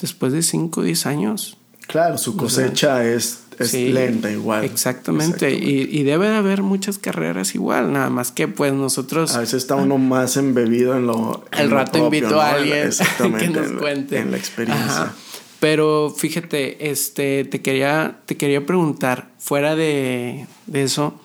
[0.00, 1.56] después de 5 o 10 años.
[1.86, 4.64] Claro, su cosecha es, es lenta igual.
[4.64, 9.34] Exactamente, Y, y, debe de haber muchas carreras igual, nada más que pues nosotros...
[9.34, 11.44] A veces está uno más embebido en lo...
[11.50, 12.90] El rato invito a alguien
[13.38, 14.18] que nos cuente.
[14.18, 15.12] En la experiencia.
[15.58, 21.20] Pero fíjate, este, te quería, te quería preguntar, fuera de, de eso,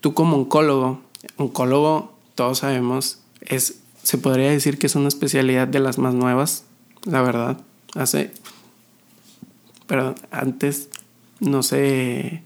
[0.00, 1.00] tú como oncólogo,
[1.36, 6.64] oncólogo, todos sabemos, es, se podría decir que es una especialidad de las más nuevas,
[7.04, 7.60] la verdad.
[7.94, 8.32] Hace,
[9.86, 10.88] perdón, antes
[11.40, 12.42] no se,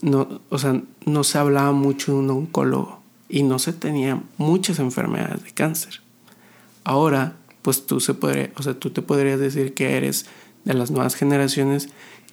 [0.00, 4.78] no, o sea, no se hablaba mucho de un oncólogo y no se tenían muchas
[4.78, 6.00] enfermedades de cáncer.
[6.84, 10.26] Ahora, pues tú se podría, o sea, tú te podrías decir que eres
[10.64, 11.88] de las nuevas generaciones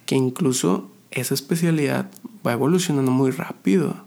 [0.06, 2.10] que incluso esa especialidad
[2.46, 4.04] va evolucionando muy rápido,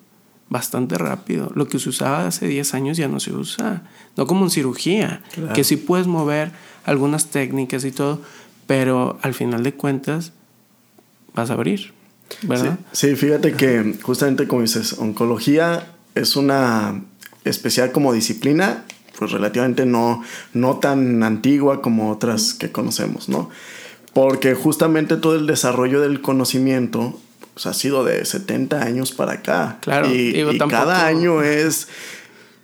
[0.53, 1.51] bastante rápido.
[1.55, 3.81] Lo que se usaba hace 10 años ya no se usa,
[4.15, 5.23] no como en cirugía,
[5.55, 6.51] que sí puedes mover
[6.85, 8.21] algunas técnicas y todo,
[8.67, 10.31] pero al final de cuentas
[11.33, 11.93] vas a abrir,
[12.43, 12.77] ¿verdad?
[12.91, 17.01] Sí, fíjate que justamente como dices, oncología es una
[17.45, 18.85] especial como disciplina,
[19.17, 20.21] pues relativamente no,
[20.53, 23.49] no tan antigua como otras que conocemos, ¿no?
[24.13, 27.19] Porque justamente todo el desarrollo del conocimiento
[27.53, 29.77] pues, ha sido de 70 años para acá.
[29.81, 31.87] Claro, y, cada año es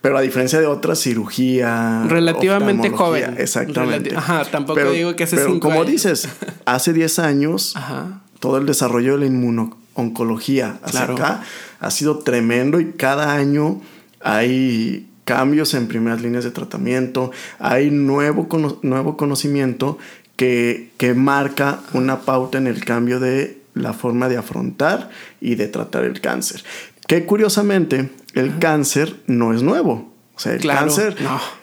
[0.01, 2.03] pero a diferencia de otras, cirugía.
[2.07, 3.35] Relativamente joven.
[3.37, 4.15] Exactamente.
[4.15, 6.29] Ajá, tampoco digo que hace Pero como dices,
[6.65, 7.75] hace 10 años,
[8.39, 11.43] todo el desarrollo de la inmunoncología hacia acá
[11.79, 13.81] ha sido tremendo y cada año
[14.21, 18.47] hay cambios en primeras líneas de tratamiento, hay nuevo,
[18.81, 19.97] nuevo conocimiento
[20.37, 25.09] que, que marca una pauta en el cambio de la forma de afrontar
[25.41, 26.63] y de tratar el cáncer.
[27.07, 30.13] Que curiosamente, el cáncer no es nuevo.
[30.35, 31.15] O sea, el cáncer.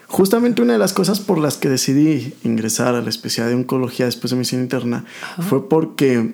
[0.08, 4.06] Justamente una de las cosas por las que decidí ingresar a la especialidad de oncología
[4.06, 5.04] después de medicina interna
[5.40, 6.32] fue porque,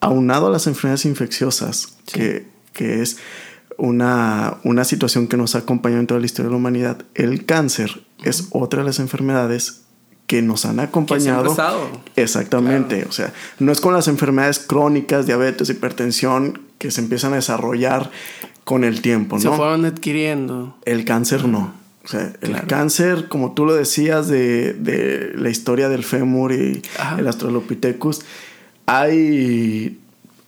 [0.00, 3.16] aunado a las enfermedades infecciosas, que, que, es
[3.78, 7.46] una, una situación que nos ha acompañado en toda la historia de la humanidad, el
[7.46, 9.87] cáncer es otra de las enfermedades
[10.28, 11.56] que nos han acompañado.
[12.14, 13.06] Exactamente.
[13.08, 18.10] O sea, no es con las enfermedades crónicas, diabetes, hipertensión, que se empiezan a desarrollar
[18.62, 19.42] con el tiempo, ¿no?
[19.42, 20.76] Se fueron adquiriendo.
[20.84, 21.72] El cáncer no.
[22.04, 26.82] O sea, el cáncer, como tú lo decías, de, de la historia del fémur y
[27.18, 28.20] el Australopithecus,
[28.84, 29.98] hay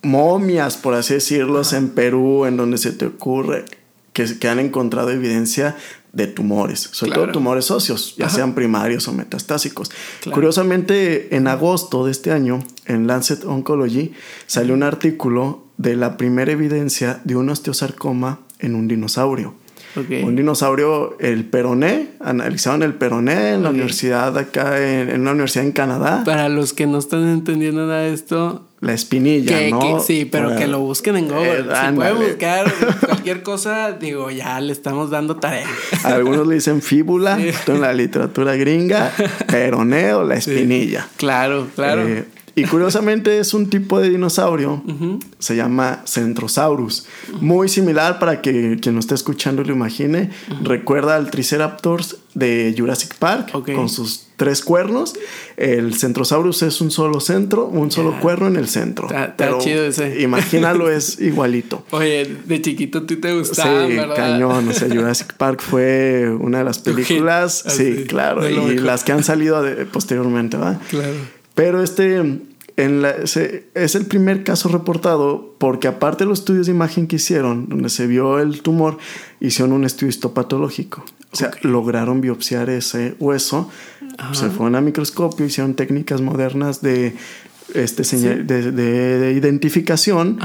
[0.03, 3.65] momias, por así decirlo, en Perú, en donde se te ocurre
[4.13, 5.75] que, que han encontrado evidencia
[6.13, 9.91] de tumores, sobre todo tumores óseos, ya sean primarios o metastásicos.
[10.31, 14.11] Curiosamente, en agosto de este año, en Lancet Oncology,
[14.45, 19.55] salió un artículo de la primera evidencia de un osteosarcoma en un dinosaurio.
[19.95, 25.71] Un dinosaurio, el peroné, analizaron el peroné en la universidad acá, en, una universidad en
[25.71, 26.23] Canadá.
[26.23, 28.67] Para los que no están entendiendo nada de esto.
[28.79, 29.99] La espinilla, ¿no?
[29.99, 31.59] sí, pero que lo busquen en Google.
[31.59, 32.73] Eh, si pueden buscar
[33.05, 35.67] cualquier cosa, digo, ya le estamos dando tarea.
[36.03, 39.11] Algunos le dicen fíbula, en la literatura gringa,
[39.47, 41.07] peroné o la espinilla.
[41.17, 42.07] Claro, claro.
[42.07, 44.83] Eh, y curiosamente es un tipo de dinosaurio,
[45.39, 47.05] se llama Centrosaurus,
[47.39, 50.29] muy similar para que quien nos esté escuchando lo imagine,
[50.63, 55.13] recuerda al Triceratops de Jurassic Park con sus tres cuernos.
[55.57, 59.07] El Centrosaurus es un solo centro, un solo cuerno en el centro.
[59.09, 60.21] Está, chido ese.
[60.21, 61.85] Imagínalo, es igualito.
[61.91, 64.67] Oye, de chiquito tú te gustaba, sí, cañón.
[64.67, 67.63] O sea, Jurassic Park fue una de las películas.
[67.67, 68.49] Sí, claro.
[68.49, 70.79] Y las que han salido posteriormente, ¿va?
[70.89, 71.40] Claro.
[71.55, 72.21] Pero este
[72.77, 77.17] en la, es el primer caso reportado porque aparte de los estudios de imagen que
[77.17, 78.97] hicieron, donde se vio el tumor,
[79.39, 81.03] hicieron un estudio histopatológico.
[81.31, 83.69] O sea, lograron biopsiar ese hueso,
[84.33, 87.15] se fueron a microscopio, hicieron técnicas modernas de,
[87.73, 88.03] este,
[88.43, 90.39] de, identificación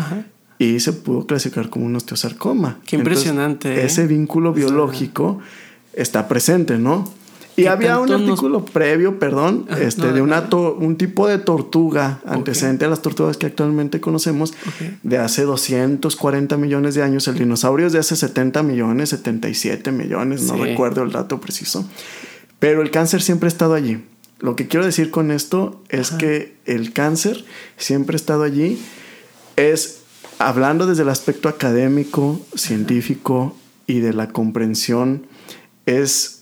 [0.59, 2.79] y se pudo clasificar como un osteosarcoma.
[2.87, 3.75] Qué impresionante.
[3.75, 3.87] ¿eh?
[3.87, 5.41] Ese vínculo biológico
[5.93, 7.11] está presente, ¿no?
[7.57, 12.89] Y había un artículo previo, perdón, este, de una un tipo de tortuga antecedente a
[12.89, 14.55] las tortugas que actualmente conocemos,
[15.03, 17.27] de hace 240 millones de años.
[17.29, 21.89] El dinosaurio es de hace 70 millones, 77 millones, no recuerdo el dato preciso.
[22.59, 24.05] Pero el cáncer siempre ha estado allí.
[24.39, 27.45] Lo que quiero decir con esto es que el cáncer
[27.79, 28.79] siempre ha estado allí.
[29.57, 30.03] Es
[30.39, 35.27] hablando desde el aspecto académico, científico y de la comprensión,
[35.87, 36.36] es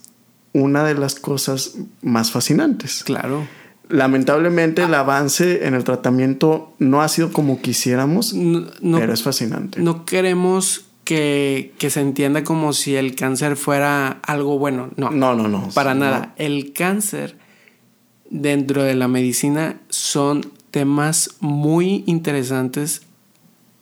[0.55, 3.05] una de las cosas más fascinantes.
[3.05, 3.47] Claro.
[3.90, 8.35] Lamentablemente el avance en el tratamiento no ha sido como quisiéramos,
[8.81, 9.81] pero es fascinante.
[9.81, 14.90] No queremos que, se entienda como si el cáncer fuera algo bueno.
[14.97, 15.49] No, no, no.
[15.49, 16.35] no para nada.
[16.38, 17.37] El cáncer
[18.31, 23.03] dentro de la medicina son temas muy interesantes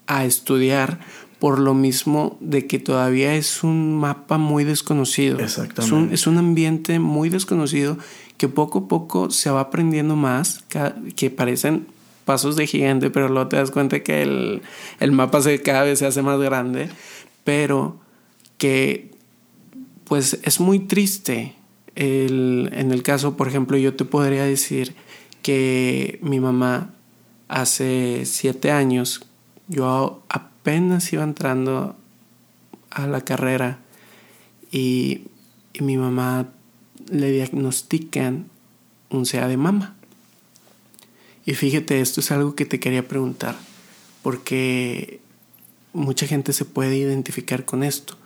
[0.06, 0.98] a estudiar
[1.42, 5.40] por lo mismo de que todavía es un mapa muy desconocido.
[5.40, 5.82] Exactamente.
[5.82, 7.98] Es un, es un ambiente muy desconocido
[8.36, 10.64] que poco a poco se va aprendiendo más,
[11.16, 11.88] que parecen
[12.24, 14.62] pasos de gigante, pero luego te das cuenta que el,
[15.00, 16.88] el mapa se, cada vez se hace más grande,
[17.42, 17.96] pero
[18.56, 19.10] que
[20.04, 21.56] pues es muy triste.
[21.96, 24.94] El, en el caso, por ejemplo, yo te podría decir
[25.42, 26.94] que mi mamá
[27.48, 29.26] hace siete años,
[29.66, 30.22] yo
[30.62, 31.96] apenas iba entrando
[32.90, 33.80] a la carrera
[34.70, 35.22] y,
[35.72, 36.50] y mi mamá
[37.10, 38.46] le diagnostican
[39.10, 39.96] un SEA de mama.
[41.44, 43.56] Y fíjate, esto es algo que te quería preguntar,
[44.22, 45.20] porque
[45.92, 48.16] mucha gente se puede identificar con esto.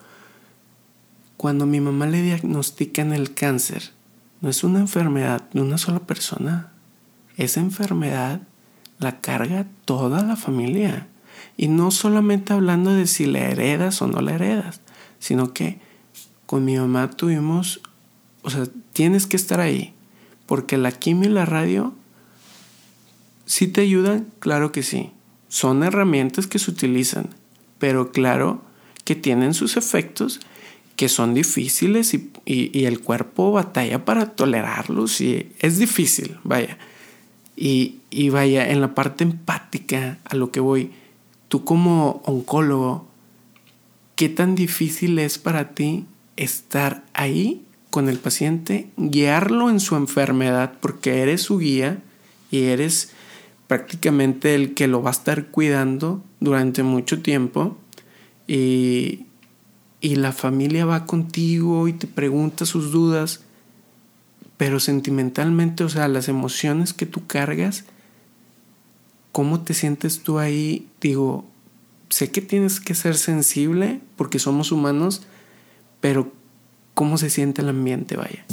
[1.38, 3.92] Cuando mi mamá le diagnostican el cáncer,
[4.42, 6.70] no es una enfermedad de una sola persona.
[7.38, 8.42] Esa enfermedad
[8.98, 11.08] la carga toda la familia.
[11.56, 14.80] Y no solamente hablando de si la heredas o no la heredas,
[15.18, 15.78] sino que
[16.46, 17.80] con mi mamá tuvimos,
[18.42, 19.94] o sea, tienes que estar ahí,
[20.46, 21.94] porque la quimio y la radio
[23.46, 24.26] ¿Sí te ayudan?
[24.40, 25.12] Claro que sí.
[25.48, 27.28] Son herramientas que se utilizan,
[27.78, 28.60] pero claro
[29.04, 30.40] que tienen sus efectos
[30.96, 36.78] que son difíciles y, el cuerpo batalla para tolerarlos y es difícil, vaya.
[37.54, 40.90] Y, y vaya, en la parte empática a lo que voy,
[41.48, 43.06] tú como oncólogo,
[44.14, 46.06] ¿qué tan difícil es para ti
[46.36, 52.02] estar ahí con el paciente, guiarlo en su enfermedad, porque eres su guía
[52.50, 53.12] y eres
[53.68, 57.76] prácticamente el que lo va a estar cuidando durante mucho tiempo.
[58.46, 59.26] Y,
[60.00, 63.40] y la familia va contigo y te pregunta sus dudas,
[64.56, 67.84] pero sentimentalmente, o sea, las emociones que tú cargas,
[69.36, 70.88] ¿cómo te sientes tú ahí?
[70.98, 71.44] Digo,
[72.08, 75.26] sé que tienes que ser sensible porque somos humanos,
[76.00, 76.32] pero
[76.94, 78.46] ¿cómo se siente el ambiente, vaya?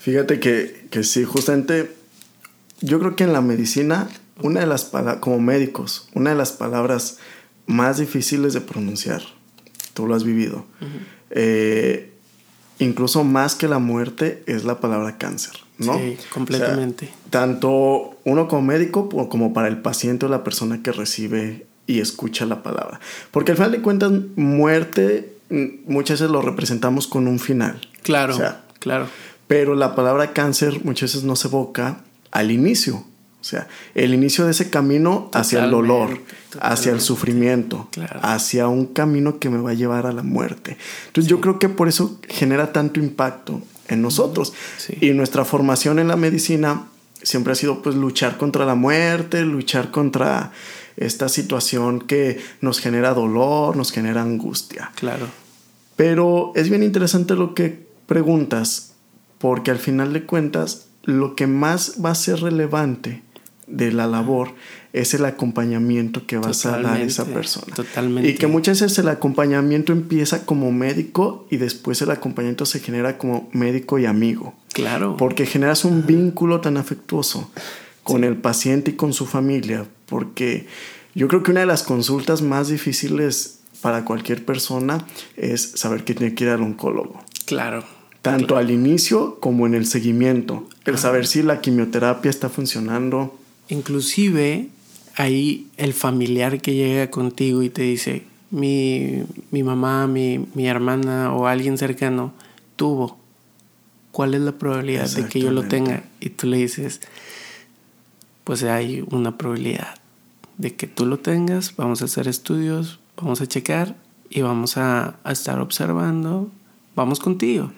[0.00, 1.90] Fíjate que, que sí, justamente
[2.82, 4.10] yo creo que en la medicina
[4.42, 7.16] una de las palabras, como médicos, una de las palabras
[7.64, 9.22] más difíciles de pronunciar,
[9.94, 10.66] tú lo has vivido,
[11.30, 12.12] eh,
[12.84, 15.98] incluso más que la muerte, es la palabra cáncer, ¿no?
[15.98, 17.12] Sí, completamente.
[17.30, 22.46] tanto uno como médico como para el paciente o la persona que recibe y escucha
[22.46, 23.00] la palabra.
[23.30, 27.80] Porque al final de cuentas, muerte mm, muchas veces lo representamos con un final.
[28.02, 28.36] Claro,
[28.78, 29.06] claro.
[29.46, 33.04] Pero la palabra cáncer muchas veces no se evoca al inicio.
[33.44, 36.18] O sea, el inicio de ese camino hacia el dolor,
[36.62, 37.90] hacia el sufrimiento,
[38.22, 40.78] hacia un camino que me va a llevar a la muerte.
[41.08, 44.54] Entonces yo creo que por eso genera tanto impacto en nosotros.
[44.98, 46.86] Y nuestra formación en la medicina
[47.22, 50.50] siempre ha sido pues luchar contra la muerte, luchar contra
[50.96, 54.90] esta situación que nos genera dolor, nos genera angustia.
[54.94, 55.26] Claro.
[55.96, 58.94] Pero es bien interesante lo que preguntas,
[59.36, 63.23] porque al final de cuentas, lo que más va a ser relevante
[63.66, 64.54] de la labor
[64.92, 67.74] es el acompañamiento que vas a dar a esa persona.
[67.74, 68.30] Totalmente.
[68.30, 73.18] Y que muchas veces el acompañamiento empieza como médico y después el acompañamiento se genera
[73.18, 74.54] como médico y amigo.
[74.72, 75.16] Claro.
[75.16, 77.50] Porque generas un vínculo tan afectuoso
[78.02, 79.86] con el paciente y con su familia.
[80.06, 80.66] Porque
[81.14, 85.04] yo creo que una de las consultas más difíciles para cualquier persona
[85.36, 87.22] es saber que tiene que ir al oncólogo.
[87.46, 87.84] Claro.
[88.22, 90.66] Tanto al inicio como en el seguimiento.
[90.86, 94.68] El saber si la quimioterapia está funcionando, Inclusive
[95.16, 101.32] ahí el familiar que llega contigo y te dice, mi, mi mamá, mi, mi, hermana
[101.34, 102.32] o alguien cercano
[102.76, 103.18] tuvo,
[104.12, 106.04] ¿cuál es la probabilidad de que yo lo tenga?
[106.20, 107.00] Y tú le dices,
[108.44, 109.94] pues hay una probabilidad
[110.58, 113.96] de que tú lo tengas, vamos a hacer estudios, vamos a checar
[114.30, 116.50] y vamos a, a estar observando,
[116.94, 117.72] vamos contigo.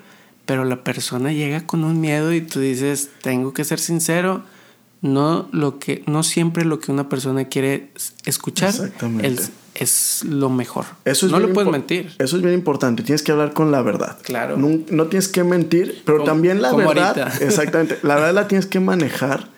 [0.45, 4.45] Pero la persona llega con un miedo y tú dices, tengo que ser sincero,
[5.03, 7.91] no lo que no siempre lo que una persona quiere
[8.25, 8.75] escuchar
[9.23, 10.87] es, es, lo mejor.
[11.05, 12.15] Eso no lo puedes mentir.
[12.19, 13.03] Eso es bien importante.
[13.03, 14.19] Tienes que hablar con la verdad.
[14.23, 14.57] Claro.
[14.57, 17.33] No, tienes que mentir, pero también la verdad.
[17.43, 17.99] Exactamente.
[18.03, 19.49] La verdad la tienes que manejar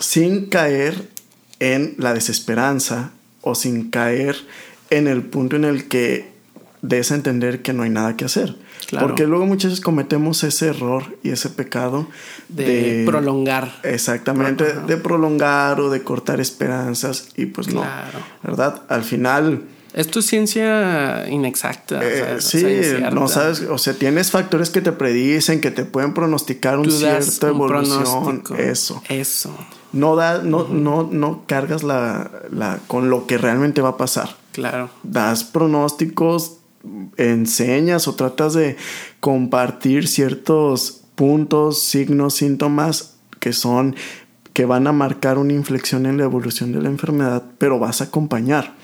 [0.00, 1.08] sin caer
[1.60, 4.36] en la desesperanza o sin caer
[4.90, 6.31] en el punto en el que
[6.82, 8.56] des a entender que no hay nada que hacer.
[9.00, 12.08] Porque luego muchas veces cometemos ese error y ese pecado
[12.48, 13.80] de, prolongar.
[13.84, 17.84] Exactamente, de prolongar o de cortar esperanzas y pues no,
[18.42, 18.82] ¿verdad?
[18.88, 19.62] Al final...
[19.94, 22.00] Esto es ciencia inexacta.
[22.02, 22.64] Eh, sí,
[23.12, 27.48] no sabes, o sea, tienes factores que te predicen, que te pueden pronosticar un cierto
[27.48, 28.42] evolución.
[28.58, 29.02] eso.
[29.10, 29.54] Eso.
[29.92, 34.34] no, da, no, no, no cargas la, la, con lo que realmente va a pasar.
[34.52, 34.88] Claro.
[35.02, 36.61] Das pronósticos,
[37.16, 38.76] enseñas o tratas de
[39.20, 43.96] compartir ciertos puntos, signos, síntomas que son
[44.52, 48.04] que van a marcar una inflexión en la evolución de la enfermedad, pero vas a
[48.04, 48.74] acompañar.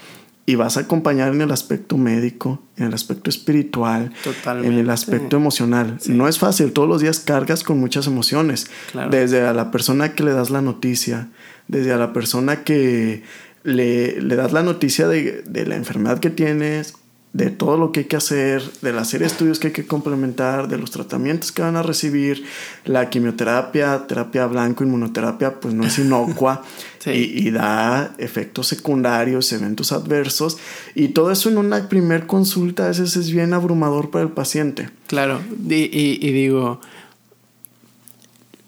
[0.47, 4.15] Y vas a acompañar en el aspecto médico, en el aspecto espiritual,
[4.47, 5.99] en el aspecto emocional.
[6.07, 8.71] No es fácil, todos los días cargas con muchas emociones.
[9.11, 11.29] Desde a la persona que le das la noticia,
[11.67, 13.25] desde a la persona que
[13.63, 16.95] le, le das la noticia de, de la enfermedad que tienes,
[17.39, 19.86] de todo lo que hay que hacer, de la serie de estudios que hay que
[19.86, 22.45] complementar, de los tratamientos que van a recibir,
[22.84, 26.64] la quimioterapia, terapia blanco, inmunoterapia, pues no es inocua
[27.07, 30.59] y, da efectos secundarios, eventos adversos,
[30.97, 34.91] y todo eso en una primer consulta a veces es bien abrumador para el paciente.
[35.07, 36.80] Claro, y, y digo,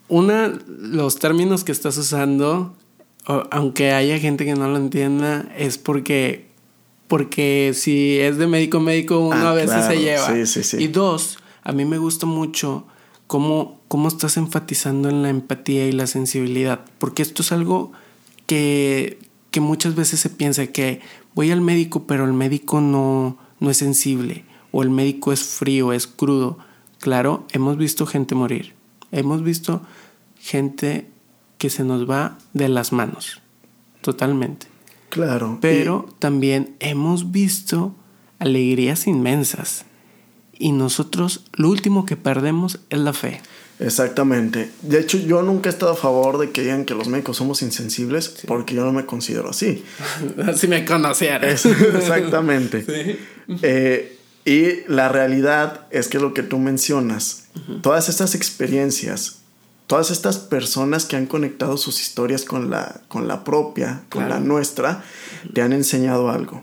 [0.08, 2.76] una, los términos que estás usando,
[3.26, 6.49] aunque haya gente que no lo entienda, es porque
[7.10, 10.80] porque si es de médico médico, uno ah, a veces se lleva.
[10.80, 12.86] Y dos, a mí me gusta mucho
[13.26, 17.90] cómo, cómo estás enfatizando en la empatía y la sensibilidad, porque esto es algo
[18.46, 19.18] que,
[19.50, 21.00] que muchas veces se piensa que
[21.34, 25.92] voy al médico, pero el médico no, no es sensible, o el médico es frío,
[25.92, 26.58] es crudo.
[27.00, 28.74] Claro, hemos visto gente morir,
[29.10, 29.82] hemos visto
[30.38, 31.08] gente
[31.58, 33.42] que se nos va de las manos,
[34.00, 34.69] totalmente.
[35.10, 35.58] Claro.
[35.60, 37.94] Pero también hemos visto
[38.38, 39.84] alegrías inmensas.
[40.58, 43.40] Y nosotros lo último que perdemos es la fe.
[43.78, 44.70] Exactamente.
[44.82, 47.62] De hecho, yo nunca he estado a favor de que digan que los médicos somos
[47.62, 49.82] insensibles, porque yo no me considero así.
[50.56, 51.66] si me conocieras.
[51.66, 53.18] Exactamente.
[53.62, 57.48] Eh, y la realidad es que lo que tú mencionas,
[57.82, 59.39] todas estas experiencias
[59.90, 64.38] todas estas personas que han conectado sus historias con la, con la propia, con la
[64.38, 65.02] nuestra,
[65.52, 66.62] te han enseñado algo.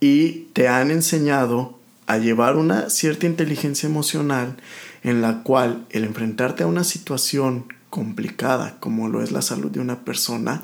[0.00, 4.58] Y te han enseñado a llevar una cierta inteligencia emocional
[5.02, 9.80] en la cual el enfrentarte a una situación complicada como lo es la salud de
[9.80, 10.62] una persona,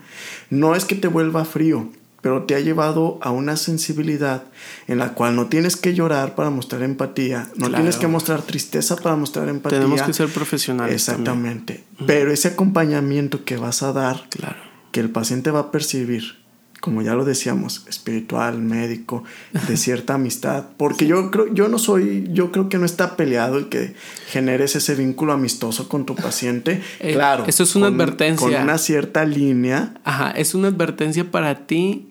[0.51, 1.89] no es que te vuelva frío,
[2.21, 4.45] pero te ha llevado a una sensibilidad
[4.87, 8.97] en la cual no tienes que llorar para mostrar empatía, no tienes que mostrar tristeza
[8.97, 9.79] para mostrar empatía.
[9.79, 10.95] Tenemos que ser profesionales.
[10.95, 11.85] Exactamente.
[12.07, 14.59] Pero ese acompañamiento que vas a dar, claro.
[14.91, 16.39] que el paciente va a percibir,
[16.81, 19.23] como ya lo decíamos, espiritual, médico,
[19.69, 23.59] de cierta amistad, porque yo creo, yo no soy, yo creo que no está peleado
[23.59, 23.95] el que
[24.29, 26.83] generes ese vínculo amistoso con tu paciente.
[26.99, 27.45] Eh, claro.
[27.47, 28.45] Eso es una advertencia.
[28.45, 29.95] Con una cierta línea.
[30.03, 32.08] Ajá, es una advertencia para ti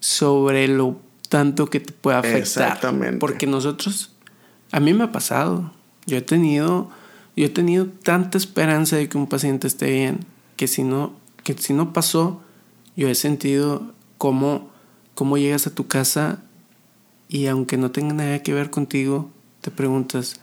[0.00, 2.40] sobre lo tanto que te puede afectar.
[2.40, 3.18] Exactamente.
[3.18, 4.12] Porque nosotros,
[4.72, 5.72] a mí me ha pasado,
[6.06, 6.90] yo he tenido,
[7.36, 10.20] yo he tenido tanta esperanza de que un paciente esté bien,
[10.56, 12.40] que si no, que si no pasó,
[12.96, 14.70] yo he sentido cómo,
[15.14, 16.42] cómo llegas a tu casa
[17.28, 19.30] y aunque no tenga nada que ver contigo,
[19.60, 20.40] te preguntas,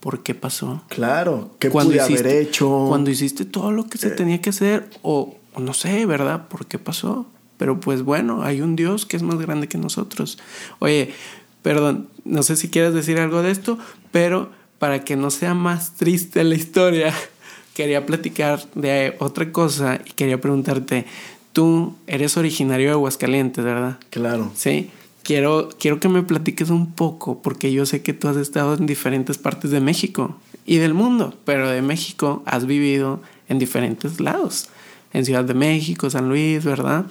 [0.00, 0.82] ¿por qué pasó?
[0.88, 2.86] Claro, ¿qué pude haber hecho?
[2.88, 4.10] Cuando hiciste todo lo que se eh.
[4.10, 6.48] tenía que hacer, o no sé, ¿verdad?
[6.48, 7.26] ¿Por qué pasó?
[7.58, 10.38] Pero pues bueno, hay un Dios que es más grande que nosotros.
[10.78, 11.14] Oye,
[11.62, 13.78] perdón, no sé si quieres decir algo de esto,
[14.12, 17.12] pero para que no sea más triste la historia,
[17.74, 21.06] quería platicar de otra cosa y quería preguntarte,
[21.52, 23.98] tú eres originario de Aguascalientes, ¿verdad?
[24.10, 24.50] Claro.
[24.54, 24.90] Sí.
[25.22, 28.86] Quiero, quiero que me platiques un poco, porque yo sé que tú has estado en
[28.86, 30.36] diferentes partes de México
[30.66, 34.68] y del mundo, pero de México has vivido en diferentes lados,
[35.12, 37.06] en Ciudad de México, San Luis, ¿verdad?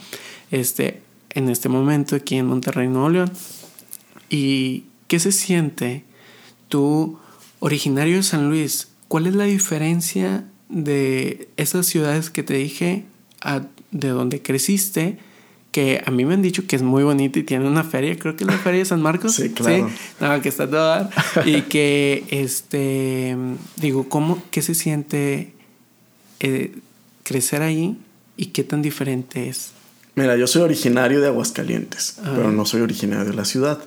[0.52, 3.32] Este, en este momento aquí en Monterrey, Nuevo León.
[4.30, 6.04] ¿Y qué se siente
[6.70, 7.20] tú,
[7.60, 8.90] originario de San Luis?
[9.08, 13.06] ¿Cuál es la diferencia de esas ciudades que te dije
[13.92, 15.20] de donde creciste?
[15.76, 18.38] que a mí me han dicho que es muy bonita y tiene una feria, creo
[18.38, 19.36] que es la feria de San Marcos.
[19.36, 19.90] Sí, claro.
[20.22, 21.10] No, que está toda.
[21.46, 23.36] y que, este,
[23.76, 25.52] digo, ¿cómo, qué se siente
[26.40, 26.78] eh,
[27.24, 27.98] crecer ahí
[28.38, 29.74] y qué tan diferente es?
[30.16, 33.80] Mira, yo soy originario de Aguascalientes, pero no soy originario de la ciudad.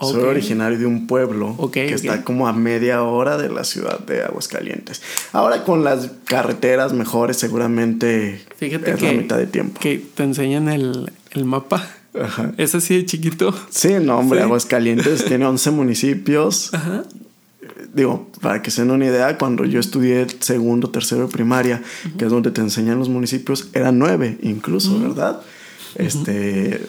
[0.00, 4.22] Soy originario de un pueblo que está como a media hora de la ciudad de
[4.22, 5.02] Aguascalientes.
[5.32, 9.80] Ahora con las carreteras mejores seguramente Fíjate es la mitad de tiempo.
[9.80, 11.10] Que te enseñan el,
[11.44, 11.86] mapa.
[12.18, 12.52] Ajá.
[12.56, 13.54] ¿Es así de chiquito?
[13.70, 16.72] Sí, no, hombre, Aguascalientes tiene 11 municipios.
[16.74, 17.04] Ajá.
[17.92, 21.82] Digo, para que se den una idea, cuando yo estudié segundo, tercero de primaria,
[22.18, 25.40] que es donde te enseñan los municipios, eran nueve incluso, ¿verdad?
[25.98, 26.80] Este,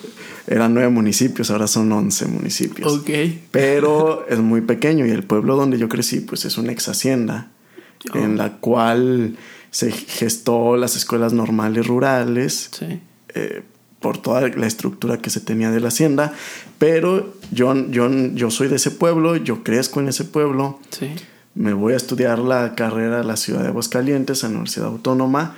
[0.47, 2.91] eran nueve municipios, ahora son once municipios.
[2.93, 3.09] Ok.
[3.51, 7.47] Pero es muy pequeño y el pueblo donde yo crecí, pues es una ex hacienda,
[8.13, 9.37] en la cual
[9.71, 12.69] se gestó las escuelas normales rurales.
[12.77, 12.99] Sí.
[13.35, 13.63] eh,
[13.99, 16.31] por toda la estructura que se tenía de la hacienda,
[16.77, 21.09] pero yo, yo, yo soy de ese pueblo, yo crezco en ese pueblo, Sí.
[21.55, 25.55] me voy a estudiar la carrera a la ciudad de Aguascalientes, a la Universidad Autónoma.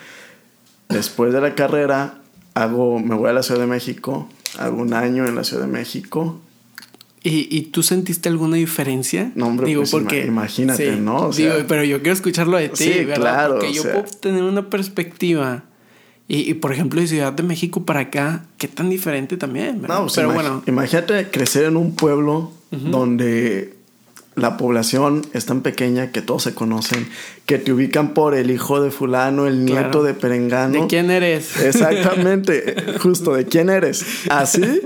[0.88, 2.18] Después de la carrera,
[2.60, 5.72] hago, me voy a la Ciudad de México, hago un año en la Ciudad de
[5.72, 6.39] México.
[7.22, 9.32] ¿Y, y tú sentiste alguna diferencia?
[9.36, 11.28] No, hombre, pues, ima- imagínate, ¿no?
[11.28, 13.16] O digo, sea- pero yo quiero escucharlo de ti, Sí, ¿verdad?
[13.16, 15.64] claro, Porque yo sea- puedo tener una perspectiva.
[16.30, 19.95] Y, y, por ejemplo, de Ciudad de México para acá, qué tan diferente también, ¿verdad?
[19.97, 23.74] No, pues, pero bueno, imagínate crecer en un pueblo donde
[24.41, 27.07] la población es tan pequeña que todos se conocen,
[27.45, 30.81] que te ubican por el hijo de fulano, el nieto de perengano.
[30.81, 31.57] ¿de quién eres?
[31.61, 34.05] Exactamente, justo de quién eres.
[34.29, 34.81] Así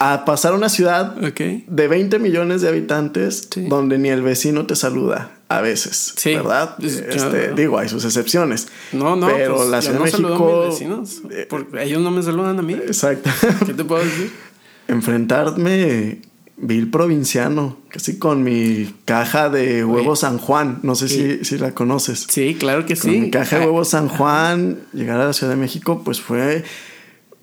[0.00, 3.66] a pasar a una ciudad de 20 millones de habitantes Sí.
[3.68, 6.34] donde ni el vecino te saluda a veces, Sí.
[6.36, 6.76] ¿verdad?
[6.78, 8.68] Pues, Este, digo, hay sus excepciones.
[8.92, 11.22] No, no, pero pues, la yo Ciudad no de saludo a México mis vecinos.
[11.48, 12.74] porque ellos no me saludan a mí.
[12.74, 13.28] Exacto.
[13.66, 14.30] ¿Qué te puedo decir?
[14.88, 16.20] Enfrentarme
[16.60, 21.72] vil provinciano, casi con mi caja de huevos San Juan, no sé si, si la
[21.74, 22.26] conoces.
[22.28, 23.18] Sí, claro que Con sí.
[23.20, 26.64] mi caja de Ah, huevos San Juan, llegar a la Ciudad de México, pues fue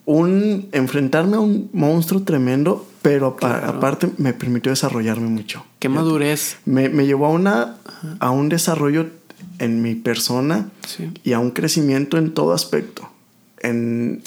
[0.06, 3.68] un enfrentarme a un monstruo tremendo, pero Claro.
[3.68, 5.66] aparte me permitió desarrollarme mucho.
[5.80, 6.58] Qué madurez.
[6.66, 7.78] Me, me llevó a una
[8.20, 9.08] a un desarrollo
[9.60, 11.10] en mi persona Sí.
[11.24, 13.10] y a un crecimiento en todo aspecto.
[13.62, 14.22] En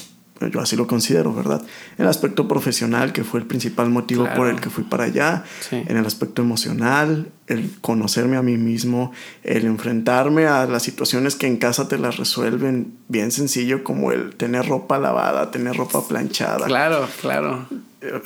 [0.52, 1.60] yo así lo considero, ¿verdad?
[1.96, 4.36] En el aspecto profesional, que fue el principal motivo Claro.
[4.36, 5.76] por el que fui para allá, Sí.
[5.86, 9.12] en el aspecto emocional, el conocerme a mí mismo,
[9.42, 14.34] el enfrentarme a las situaciones que en casa te las resuelven bien sencillo, como el
[14.36, 17.66] tener ropa lavada, tener ropa planchada, Claro, claro.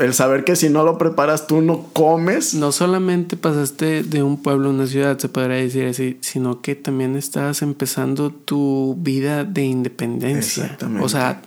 [0.00, 2.52] el saber que si no lo preparas tú no comes.
[2.54, 6.74] No solamente pasaste de un pueblo a una ciudad, se podría decir así, sino que
[6.74, 10.64] también estabas empezando tu vida de independencia.
[10.64, 11.04] Exactamente.
[11.04, 11.40] O sea,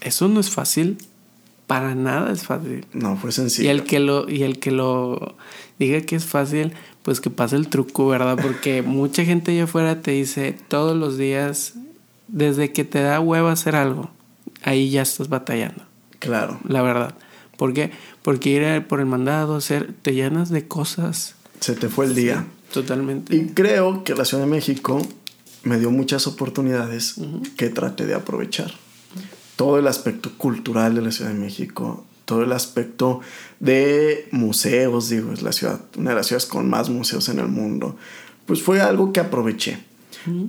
[0.00, 0.98] eso no es fácil.
[1.66, 2.86] Para nada es fácil.
[2.92, 3.70] No, fue Y sencillo.
[3.72, 5.34] el que lo, y el que lo
[5.80, 6.72] diga que es fácil,
[7.02, 8.38] pues que pase el truco, ¿verdad?
[8.40, 11.74] Porque mucha gente allá afuera te dice todos los días,
[12.28, 14.10] desde que te da hueva hacer algo,
[14.62, 15.82] ahí ya estás batallando,
[16.20, 16.60] Claro.
[16.68, 17.14] la verdad.
[17.56, 17.90] ¿Por qué?
[18.22, 21.34] Porque ir por el mandado, hacer, te llenas de cosas.
[21.60, 22.46] Se te fue el día.
[22.72, 23.34] Totalmente.
[23.34, 25.00] Y creo que la Ciudad de México
[25.64, 27.14] me dio muchas oportunidades
[27.56, 28.72] que traté de aprovechar.
[29.56, 33.20] Todo el aspecto cultural de la Ciudad de México, todo el aspecto
[33.60, 37.48] de museos, digo, es la ciudad, una de las ciudades con más museos en el
[37.48, 37.96] mundo,
[38.44, 39.78] pues fue algo que aproveché.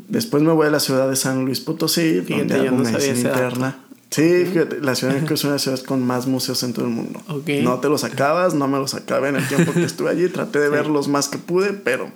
[0.07, 3.15] Después me voy a la ciudad de San Luis Potosí, Fíjate, donde hago no medicina
[3.15, 3.77] interna.
[4.09, 6.73] Sí, fíjate, la Ciudad de México es una de las ciudades con más museos en
[6.73, 7.21] todo el mundo.
[7.27, 7.49] Ok.
[7.61, 10.29] No te los acabas, no me los acabé en el tiempo que estuve allí.
[10.29, 12.09] Traté de ver los más que pude, pero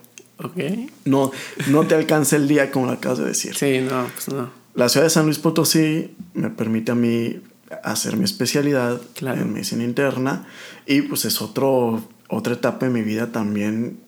[1.06, 1.32] no,
[1.68, 3.56] no te alcanza el día como lo acabas de decir.
[3.56, 4.61] Sí, no, pues no.
[4.74, 7.42] La ciudad de San Luis Potosí me permite a mí
[7.84, 9.42] hacer mi especialidad Claro.
[9.42, 10.46] en medicina interna
[10.86, 14.00] y pues es otro, otra etapa de mi vida también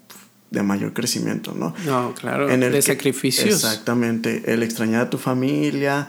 [0.51, 1.73] de mayor crecimiento, ¿no?
[1.85, 2.49] No, claro.
[2.49, 3.47] En el de que- sacrificios.
[3.63, 4.53] Exactamente.
[4.53, 6.07] El extrañar a tu familia,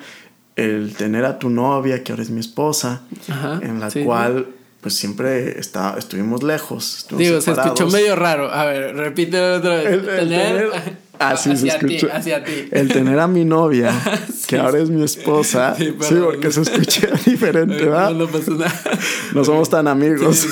[0.56, 4.04] el tener a tu novia, que ahora es mi esposa, Ajá, en la sí.
[4.04, 4.53] cual
[4.84, 6.98] pues siempre está, estuvimos lejos.
[6.98, 8.52] estuvimos Digo, se escuchó medio raro.
[8.52, 9.86] A ver, repite otra vez.
[9.86, 10.70] El, el tener,
[11.18, 12.68] así se hacia ti, hacia ti.
[12.70, 13.92] El tener a mi novia,
[14.28, 14.44] Sí.
[14.48, 15.74] que ahora es mi esposa.
[15.78, 18.10] Sí, porque se escucha diferente, ¿verdad?
[18.10, 18.82] No, no pasa nada.
[19.32, 20.36] No somos tan amigos.
[20.36, 20.48] Sí.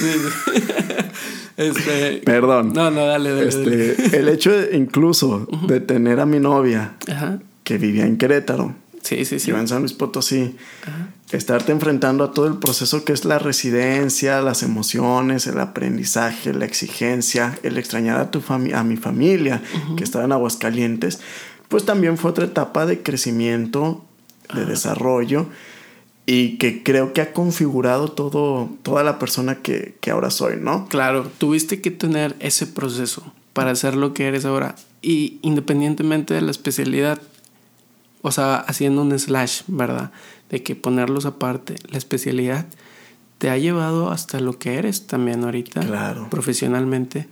[1.58, 2.22] Este.
[2.24, 2.72] Perdón.
[2.72, 3.44] No, no, dale, dale.
[3.50, 3.90] dale.
[3.92, 7.38] Este, el hecho de- incluso de tener a mi novia Ajá.
[7.64, 9.50] que vivía en Querétaro, Sí, sí, sí.
[9.50, 10.56] yo en San Luis Potosí,
[10.86, 11.08] Ajá.
[11.32, 16.64] Estarte enfrentando a todo el proceso que es la residencia, las emociones, el aprendizaje, la
[16.64, 19.62] exigencia, el extrañar a tu fami- a mi familia
[19.96, 21.20] que estaba en Aguascalientes,
[21.68, 24.04] pues también fue otra etapa de crecimiento,
[24.54, 25.46] de desarrollo
[26.26, 30.86] y que creo que ha configurado todo, toda la persona que, que ahora soy, ¿no?
[30.88, 34.74] Claro, tuviste que tener ese proceso para ser lo que eres ahora.
[35.00, 37.20] Y independientemente de la especialidad,
[38.20, 40.12] o sea, haciendo un slash, ¿verdad?
[40.52, 42.66] De que ponerlos aparte, la especialidad
[43.38, 46.28] te ha llevado hasta lo que eres también ahorita, Claro.
[46.30, 47.26] profesionalmente.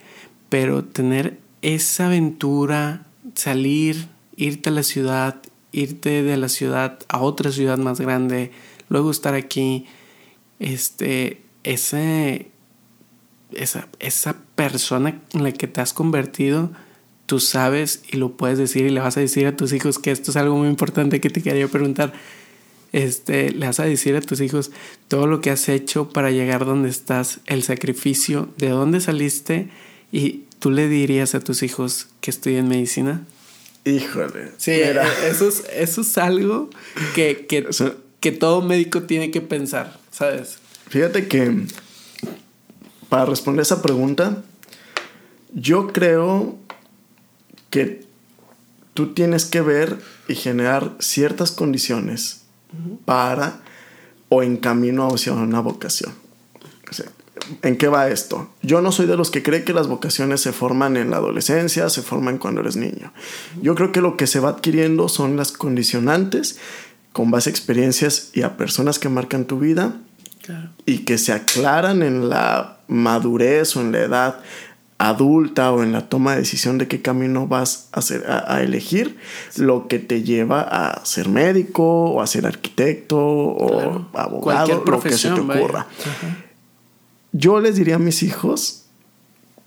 [0.48, 3.06] Pero tener esa aventura,
[3.36, 5.36] salir, irte a la ciudad,
[5.70, 8.50] irte de la ciudad a otra ciudad más grande,
[8.88, 9.86] luego estar aquí,
[10.58, 12.50] este, ese,
[13.52, 16.70] esa, esa persona en la que te has convertido,
[17.26, 20.10] tú sabes y lo puedes decir y le vas a decir a tus hijos que
[20.10, 22.12] esto es algo muy importante que te quería preguntar.
[22.92, 24.72] Este, le vas a decir a tus hijos
[25.08, 29.68] todo lo que has hecho para llegar donde estás, el sacrificio, de dónde saliste
[30.10, 33.24] y tú le dirías a tus hijos que estudien medicina.
[33.84, 34.52] Híjole.
[34.56, 34.96] Sí, eh,
[35.28, 36.68] eso es, eso es algo
[37.14, 37.66] que, que,
[38.18, 40.58] que todo médico tiene que pensar, ¿sabes?
[40.88, 41.66] Fíjate que
[43.08, 44.42] para responder esa pregunta,
[45.54, 46.58] yo creo
[47.70, 48.04] que
[48.94, 52.39] tú tienes que ver y generar ciertas condiciones
[53.04, 53.60] para
[54.28, 56.12] o en camino hacia una vocación.
[57.62, 58.50] ¿En qué va esto?
[58.62, 61.88] Yo no soy de los que cree que las vocaciones se forman en la adolescencia,
[61.88, 63.12] se forman cuando eres niño.
[63.60, 66.58] Yo creo que lo que se va adquiriendo son las condicionantes
[67.12, 69.94] con base a experiencias y a personas que marcan tu vida
[70.86, 74.40] y que se aclaran en la madurez o en la edad
[75.00, 79.16] adulta o en la toma de decisión de qué camino vas a, hacer, a, elegir,
[79.56, 85.12] lo que te lleva a ser médico o a ser arquitecto o abogado, lo que
[85.12, 85.86] se te ocurra.
[87.32, 88.84] Yo les diría a mis hijos,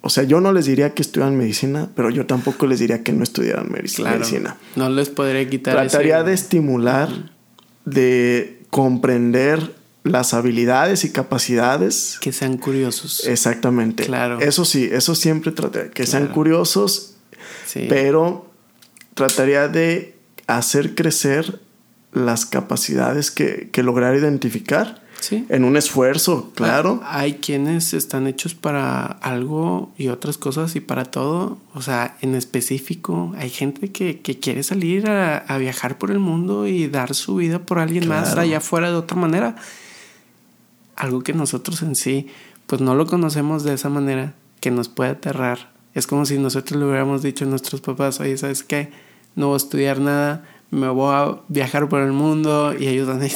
[0.02, 3.12] o sea, yo no les diría que estudian medicina, pero yo tampoco les diría que
[3.12, 4.58] no estudiaran medicina.
[4.76, 5.74] No les podría quitar.
[5.74, 7.10] Trataría de estimular,
[7.86, 9.74] de comprender
[10.04, 12.18] las habilidades y capacidades.
[12.20, 13.26] Que sean curiosos.
[13.26, 14.04] Exactamente.
[14.06, 14.40] Claro.
[14.40, 17.16] Eso sí, eso siempre trataría, que sean curiosos,
[17.90, 18.50] pero
[19.14, 20.16] trataría de
[20.48, 21.60] hacer crecer
[22.12, 25.02] las capacidades que, que lograr identificar.
[25.20, 25.46] Sí.
[25.48, 27.02] En un esfuerzo, claro.
[27.06, 31.60] Hay quienes están hechos para algo y otras cosas y para todo.
[31.74, 36.20] O sea, en específico, hay gente que, que quiere salir a, a, viajar por el
[36.20, 39.56] mundo y dar su vida por alguien más allá afuera de otra manera
[40.96, 42.28] algo que nosotros en sí,
[42.68, 45.72] pues no lo conocemos de esa manera, que nos puede aterrar.
[45.94, 48.90] Es como si nosotros le hubiéramos dicho a nuestros papás, oye, ¿sabes qué?
[49.36, 53.28] No voy a estudiar nada, me voy a viajar por el mundo y ayudan a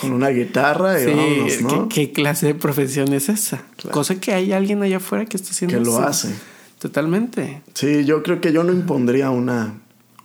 [0.00, 1.88] Con una guitarra y sí, ¿no?
[1.88, 3.62] ¿qué, clase de profesión es esa?
[3.90, 6.34] Cosa que hay alguien allá afuera que está haciendo Que lo hace.
[6.78, 7.62] Totalmente.
[7.74, 9.74] Sí, yo creo que yo no impondría una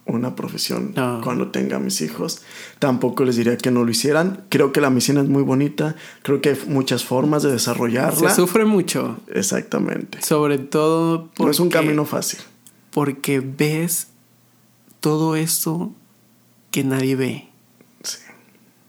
[0.06, 0.94] una profesión
[1.24, 2.42] cuando tenga mis hijos.
[2.80, 4.44] Tampoco les diría que no lo hicieran.
[4.50, 5.96] Creo que la medicina es muy bonita.
[6.24, 8.30] Creo que hay muchas formas de desarrollarla.
[8.30, 9.18] Se sufre mucho.
[9.34, 10.22] Exactamente.
[10.22, 11.44] Sobre todo porque...
[11.44, 12.40] No es un camino fácil.
[12.92, 14.08] Porque ves
[15.00, 15.94] todo eso
[16.72, 17.48] que nadie ve.
[18.04, 18.20] Sí.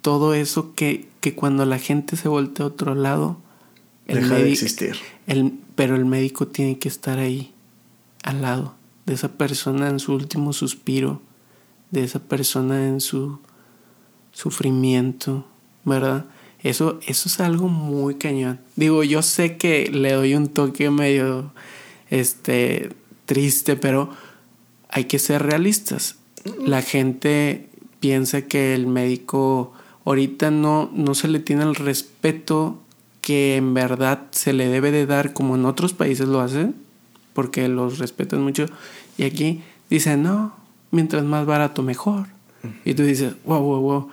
[0.03, 3.39] Todo eso que, que cuando la gente se voltea a otro lado...
[4.07, 4.97] El Deja de existir.
[5.27, 7.55] El, pero el médico tiene que estar ahí,
[8.23, 8.75] al lado
[9.07, 11.21] de esa persona en su último suspiro,
[11.91, 13.39] de esa persona en su
[14.33, 15.47] sufrimiento,
[15.85, 16.27] ¿verdad?
[16.61, 18.61] Eso, eso es algo muy cañón.
[18.77, 21.53] Digo, yo sé que le doy un toque medio
[22.09, 22.91] este,
[23.27, 24.11] triste, pero
[24.89, 26.17] hay que ser realistas.
[26.65, 27.69] La gente
[28.01, 29.73] piensa que el médico
[30.05, 32.81] ahorita no, no se le tiene el respeto
[33.21, 36.84] que en verdad se le debe de dar como en otros países lo hacen
[37.35, 38.67] porque los respetan mucho.
[39.19, 40.55] Y aquí dicen, no,
[40.91, 42.29] mientras más barato, mejor.
[42.87, 44.09] Y tú dices, wow, wow, wow.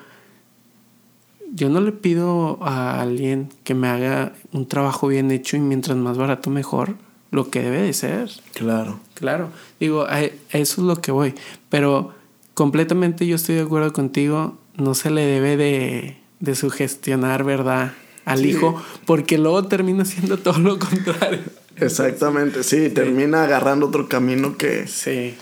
[1.53, 5.97] Yo no le pido a alguien que me haga un trabajo bien hecho y mientras
[5.97, 6.95] más barato, mejor.
[7.29, 8.29] Lo que debe de ser.
[8.53, 8.99] Claro.
[9.13, 9.49] Claro.
[9.79, 11.33] Digo, a eso es lo que voy.
[11.69, 12.13] Pero
[12.53, 14.57] completamente yo estoy de acuerdo contigo.
[14.75, 17.93] No se le debe de, de sugestionar, ¿verdad?
[18.25, 21.39] Al hijo, porque luego termina siendo todo lo contrario.
[21.77, 24.87] Exactamente, sí, termina agarrando otro camino que...
[24.87, 25.35] Sí.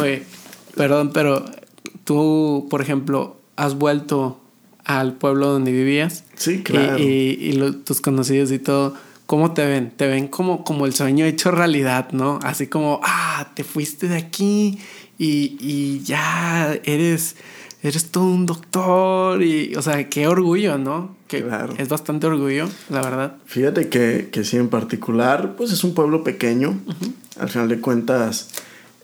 [0.00, 0.22] Oye,
[0.74, 1.44] perdón, pero
[2.04, 4.40] tú, por ejemplo, has vuelto
[4.84, 6.24] al pueblo donde vivías.
[6.34, 6.98] Sí, claro.
[6.98, 8.94] Y, tus conocidos y todo,
[9.26, 9.90] ¿cómo te ven?
[9.90, 12.38] Te ven como, como el sueño hecho realidad, ¿no?
[12.42, 14.78] Así como, ah, te fuiste de aquí
[15.18, 17.36] y, y ya eres
[17.82, 21.16] eres todo un doctor y, o sea, qué orgullo, ¿no?
[21.28, 21.74] Que claro.
[21.76, 23.36] es bastante orgullo, la verdad.
[23.44, 26.78] Fíjate que, que sí, en particular, pues es un pueblo pequeño.
[27.38, 28.48] Al final de cuentas,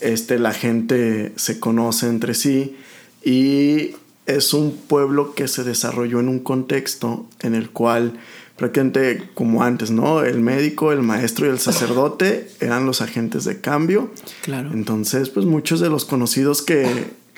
[0.01, 2.77] este, la gente se conoce entre sí
[3.23, 3.95] y
[4.27, 8.19] es un pueblo que se desarrolló en un contexto en el cual
[8.57, 10.23] prácticamente como antes, ¿no?
[10.23, 14.11] El médico, el maestro y el sacerdote eran los agentes de cambio.
[14.43, 14.71] Claro.
[14.73, 16.87] Entonces, pues muchos de los conocidos que,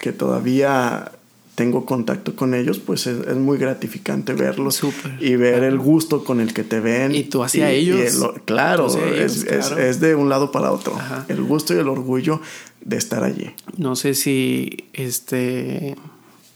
[0.01, 1.13] que todavía
[1.57, 4.83] tengo contacto con ellos, pues es, muy gratificante verlos
[5.21, 7.15] y ver el gusto con el que te ven.
[7.15, 8.15] Y tú hacia ellos.
[8.45, 10.97] claro, es, de un lado para otro.
[11.29, 12.43] El gusto y el orgullo
[12.83, 13.51] de estar allí.
[13.79, 15.97] No sé si este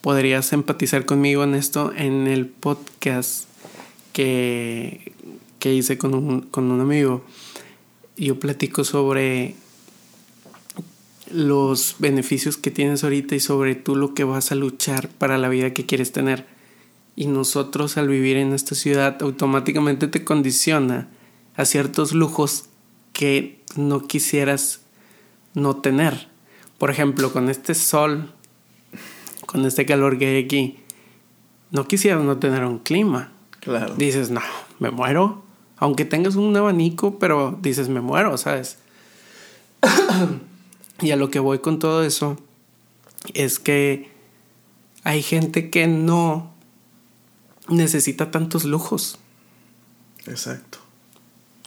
[0.03, 3.45] podrías empatizar conmigo en esto en el podcast
[4.13, 5.13] que,
[5.59, 7.25] que hice con un, con un amigo.
[8.19, 9.55] Yo platico sobre
[11.33, 15.49] los beneficios que tienes ahorita y sobre tú lo que vas a luchar para la
[15.49, 16.47] vida que quieres tener.
[17.17, 21.09] Y nosotros al vivir en esta ciudad automáticamente te condiciona
[21.57, 22.67] a ciertos lujos
[23.13, 24.81] que no quisieras
[25.55, 26.29] no tener.
[26.79, 28.33] por ejemplo, con este sol,
[29.45, 30.79] con este calor que hay aquí,
[31.71, 33.33] no quisieras no tener un clima.
[33.61, 33.95] Claro.
[33.97, 34.41] Dices, no,
[34.79, 35.43] me muero.
[35.77, 38.79] Aunque tengas un abanico, pero dices, me muero, ¿sabes?
[41.01, 42.37] y a lo que voy con todo eso
[43.35, 44.11] es que
[45.05, 46.53] hay gente que no
[47.69, 49.19] necesita tantos lujos.
[50.27, 50.79] Exacto.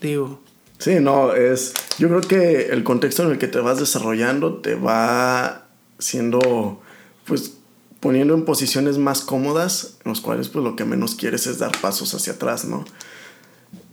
[0.01, 0.39] Digo.
[0.77, 1.73] Sí, no, es.
[1.97, 5.65] Yo creo que el contexto en el que te vas desarrollando te va
[5.97, 6.81] siendo,
[7.25, 7.53] pues,
[7.99, 11.71] poniendo en posiciones más cómodas, en los cuales, pues, lo que menos quieres es dar
[11.79, 12.83] pasos hacia atrás, ¿no?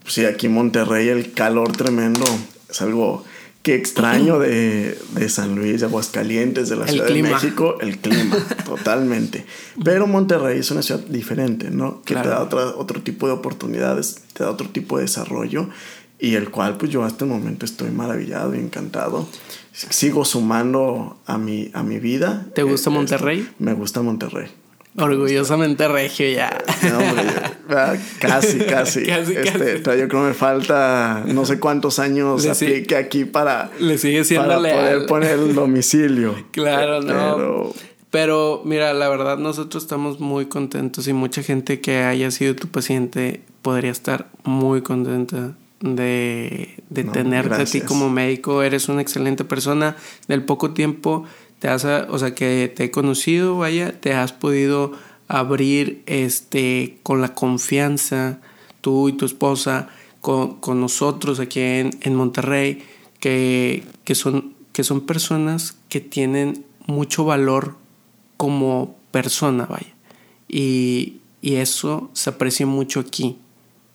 [0.06, 2.24] Sí, aquí en Monterrey el calor tremendo
[2.68, 3.24] es algo
[3.62, 8.36] que extraño de, de San Luis, de Aguascalientes, de la Ciudad de México, el clima,
[8.64, 9.44] totalmente.
[9.84, 12.02] Pero Monterrey es una ciudad diferente, ¿no?
[12.02, 15.68] Que te da otra, otro tipo de oportunidades, te da otro tipo de desarrollo
[16.18, 19.26] y el cual pues yo hasta el momento estoy maravillado y encantado.
[19.72, 22.46] Sigo sumando a mi, a mi vida.
[22.54, 23.48] ¿Te gusta eh, Monterrey?
[23.58, 24.48] me gusta Monterrey.
[24.96, 26.50] Orgullosamente regio ya.
[28.18, 29.04] casi, casi.
[29.04, 33.70] casi, este, Yo creo que me falta no sé cuántos años le aplique aquí para,
[33.78, 36.34] le sigue siendo para poder poner el domicilio.
[36.50, 37.72] claro, no.
[38.10, 38.62] Pero...
[38.64, 43.42] mira, la verdad nosotros estamos muy contentos y mucha gente que haya sido tu paciente
[43.62, 48.64] podría estar muy contenta de, de tenerte a ti como médico.
[48.64, 49.96] Eres una excelente persona.
[50.26, 51.26] Del poco tiempo
[51.60, 54.92] te has, o sea, que te he conocido, vaya, te has podido
[55.28, 58.40] abrir este, con la confianza,
[58.80, 59.88] tú y tu esposa,
[60.20, 62.82] con, nosotros aquí en, en Monterrey,
[63.20, 67.76] que, que, son, que son personas que tienen mucho valor
[68.36, 69.94] como persona, vaya.
[70.48, 73.38] Y, y eso se aprecia mucho aquí,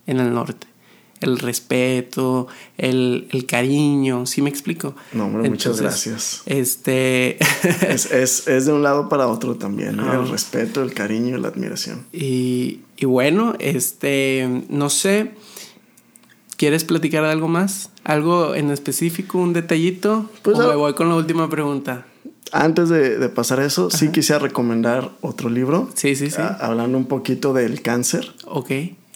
[0.07, 0.74] en el norte
[1.21, 2.47] el respeto,
[2.77, 4.95] el, el cariño, ¿sí me explico?
[5.13, 6.43] No, hombre, muchas gracias.
[6.45, 7.37] Este...
[7.87, 10.21] es, es, es, de un lado para otro también, ¿no?
[10.21, 12.05] el respeto, el cariño y la admiración.
[12.11, 15.31] Y, y bueno, este, no sé,
[16.57, 17.89] ¿quieres platicar de algo más?
[18.03, 20.29] ¿Algo en específico, un detallito?
[20.41, 22.05] Pues o me voy con la última pregunta.
[22.51, 25.89] Antes de, de pasar eso, sí quisiera recomendar otro libro.
[25.95, 26.41] Sí, sí, sí.
[26.59, 28.31] hablando un poquito del cáncer.
[28.45, 28.71] Ok.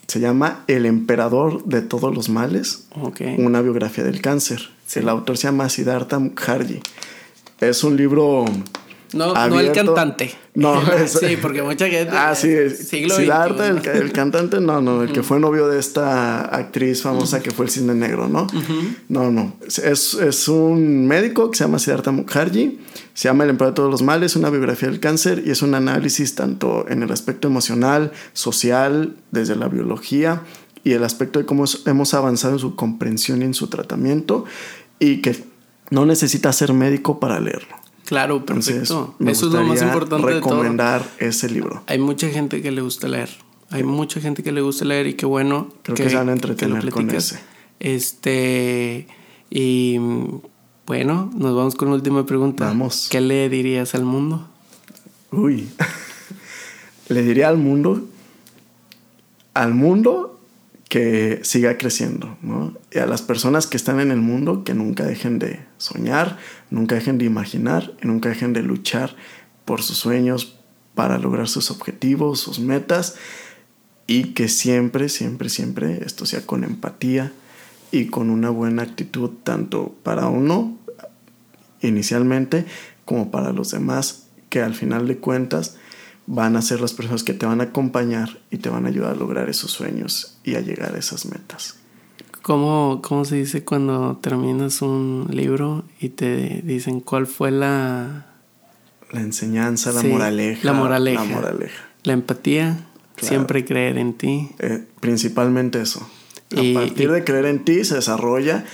[0.10, 2.88] Se llama El emperador de todos los males,
[3.38, 4.60] una biografía del cáncer.
[4.96, 6.82] El autor se llama Siddhartha Mukherjee.
[7.60, 8.46] Es un libro
[9.14, 10.34] no, no el cantante.
[10.56, 12.16] No, sí, porque mucha gente.
[12.16, 17.42] Ah, sí, Siddhartha, el, cantante, no, no, el que fue novio de esta actriz famosa
[17.42, 18.48] que fue el Cisne Negro, ¿no?
[19.08, 19.54] No, no.
[19.68, 22.80] Es, es, un médico que se llama Siddhartha Mukherjee,
[23.14, 25.76] se llama El Emperador de todos los males, una biografía del cáncer y es un
[25.76, 30.42] análisis tanto en el aspecto emocional, social, desde la biología
[30.84, 34.46] y el aspecto de cómo hemos avanzado en su comprensión y en su tratamiento
[35.00, 35.44] y que
[35.90, 37.79] no necesita ser médico para leerlo.
[38.10, 39.14] Claro, perfecto.
[39.20, 41.84] Eso es lo más importante recomendar ese libro.
[41.86, 43.30] Hay mucha gente que le gusta leer.
[43.70, 46.32] Hay mucha gente que le gusta leer y qué bueno Creo que, se van a
[46.32, 47.40] entretener con ese.
[47.80, 49.06] Este
[49.52, 50.00] y
[50.88, 52.66] bueno, nos vamos con la última pregunta.
[52.66, 53.10] Vamos.
[53.12, 54.50] ¿Qué le dirías al mundo?
[55.32, 55.68] Uy.
[57.10, 58.08] le diría al mundo
[59.54, 60.39] al mundo
[60.90, 62.74] que siga creciendo, ¿no?
[62.92, 66.38] Y a las personas que están en el mundo que nunca dejen de soñar,
[66.72, 69.16] nunca dejen de imaginar y nunca dejen de luchar
[69.66, 70.58] por sus sueños
[70.96, 73.16] para lograr sus objetivos, sus metas
[74.08, 77.32] y que siempre, siempre, siempre esto sea con empatía
[77.92, 80.76] y con una buena actitud tanto para uno
[81.82, 82.66] inicialmente
[83.06, 85.78] como para los demás que al final de cuentas
[86.32, 89.14] van a ser las personas que te van a acompañar y te van a ayudar
[89.14, 91.78] a lograr esos sueños y a llegar a esas metas.
[92.44, 98.28] ¿Cómo, cómo se dice cuando terminas un libro y te dicen cuál fue la...
[99.12, 100.62] La enseñanza, la moraleja.
[100.64, 101.24] La moraleja.
[101.24, 101.84] La moraleja.
[102.04, 102.86] La empatía,
[103.18, 104.52] siempre creer en ti.
[104.60, 106.08] Eh, principalmente eso.
[106.52, 108.66] A partir de creer en ti se desarrolla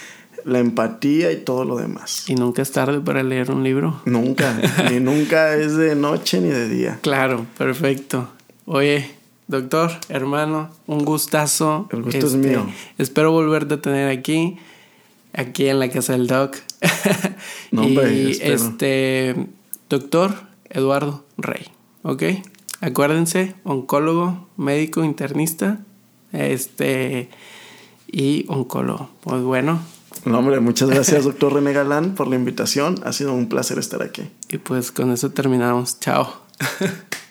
[0.46, 2.30] la empatía y todo lo demás.
[2.30, 4.00] ¿Y nunca es tarde para leer un libro?
[4.06, 4.58] Nunca,
[4.91, 7.00] ni nunca es de noche ni de día.
[7.02, 8.30] Claro, perfecto.
[8.66, 9.10] Oye,
[9.48, 11.89] doctor, hermano, un gustazo.
[11.91, 12.68] El gusto es este, mío.
[13.00, 14.58] Espero volverte a tener aquí,
[15.34, 16.56] aquí en la casa del doc.
[17.72, 19.48] No, y este,
[19.89, 20.36] doctor
[20.70, 21.66] Eduardo Rey,
[22.04, 22.24] ¿ok?
[22.82, 25.80] Acuérdense, oncólogo, médico, internista,
[26.34, 27.30] este,
[28.12, 29.10] y oncólogo.
[29.22, 29.82] Pues bueno,
[30.26, 32.95] no, hombre, muchas gracias, doctor René Galán, por la invitación.
[33.03, 34.30] Ha sido un placer estar aquí.
[34.49, 35.99] Y pues con eso terminamos.
[35.99, 36.41] Chao.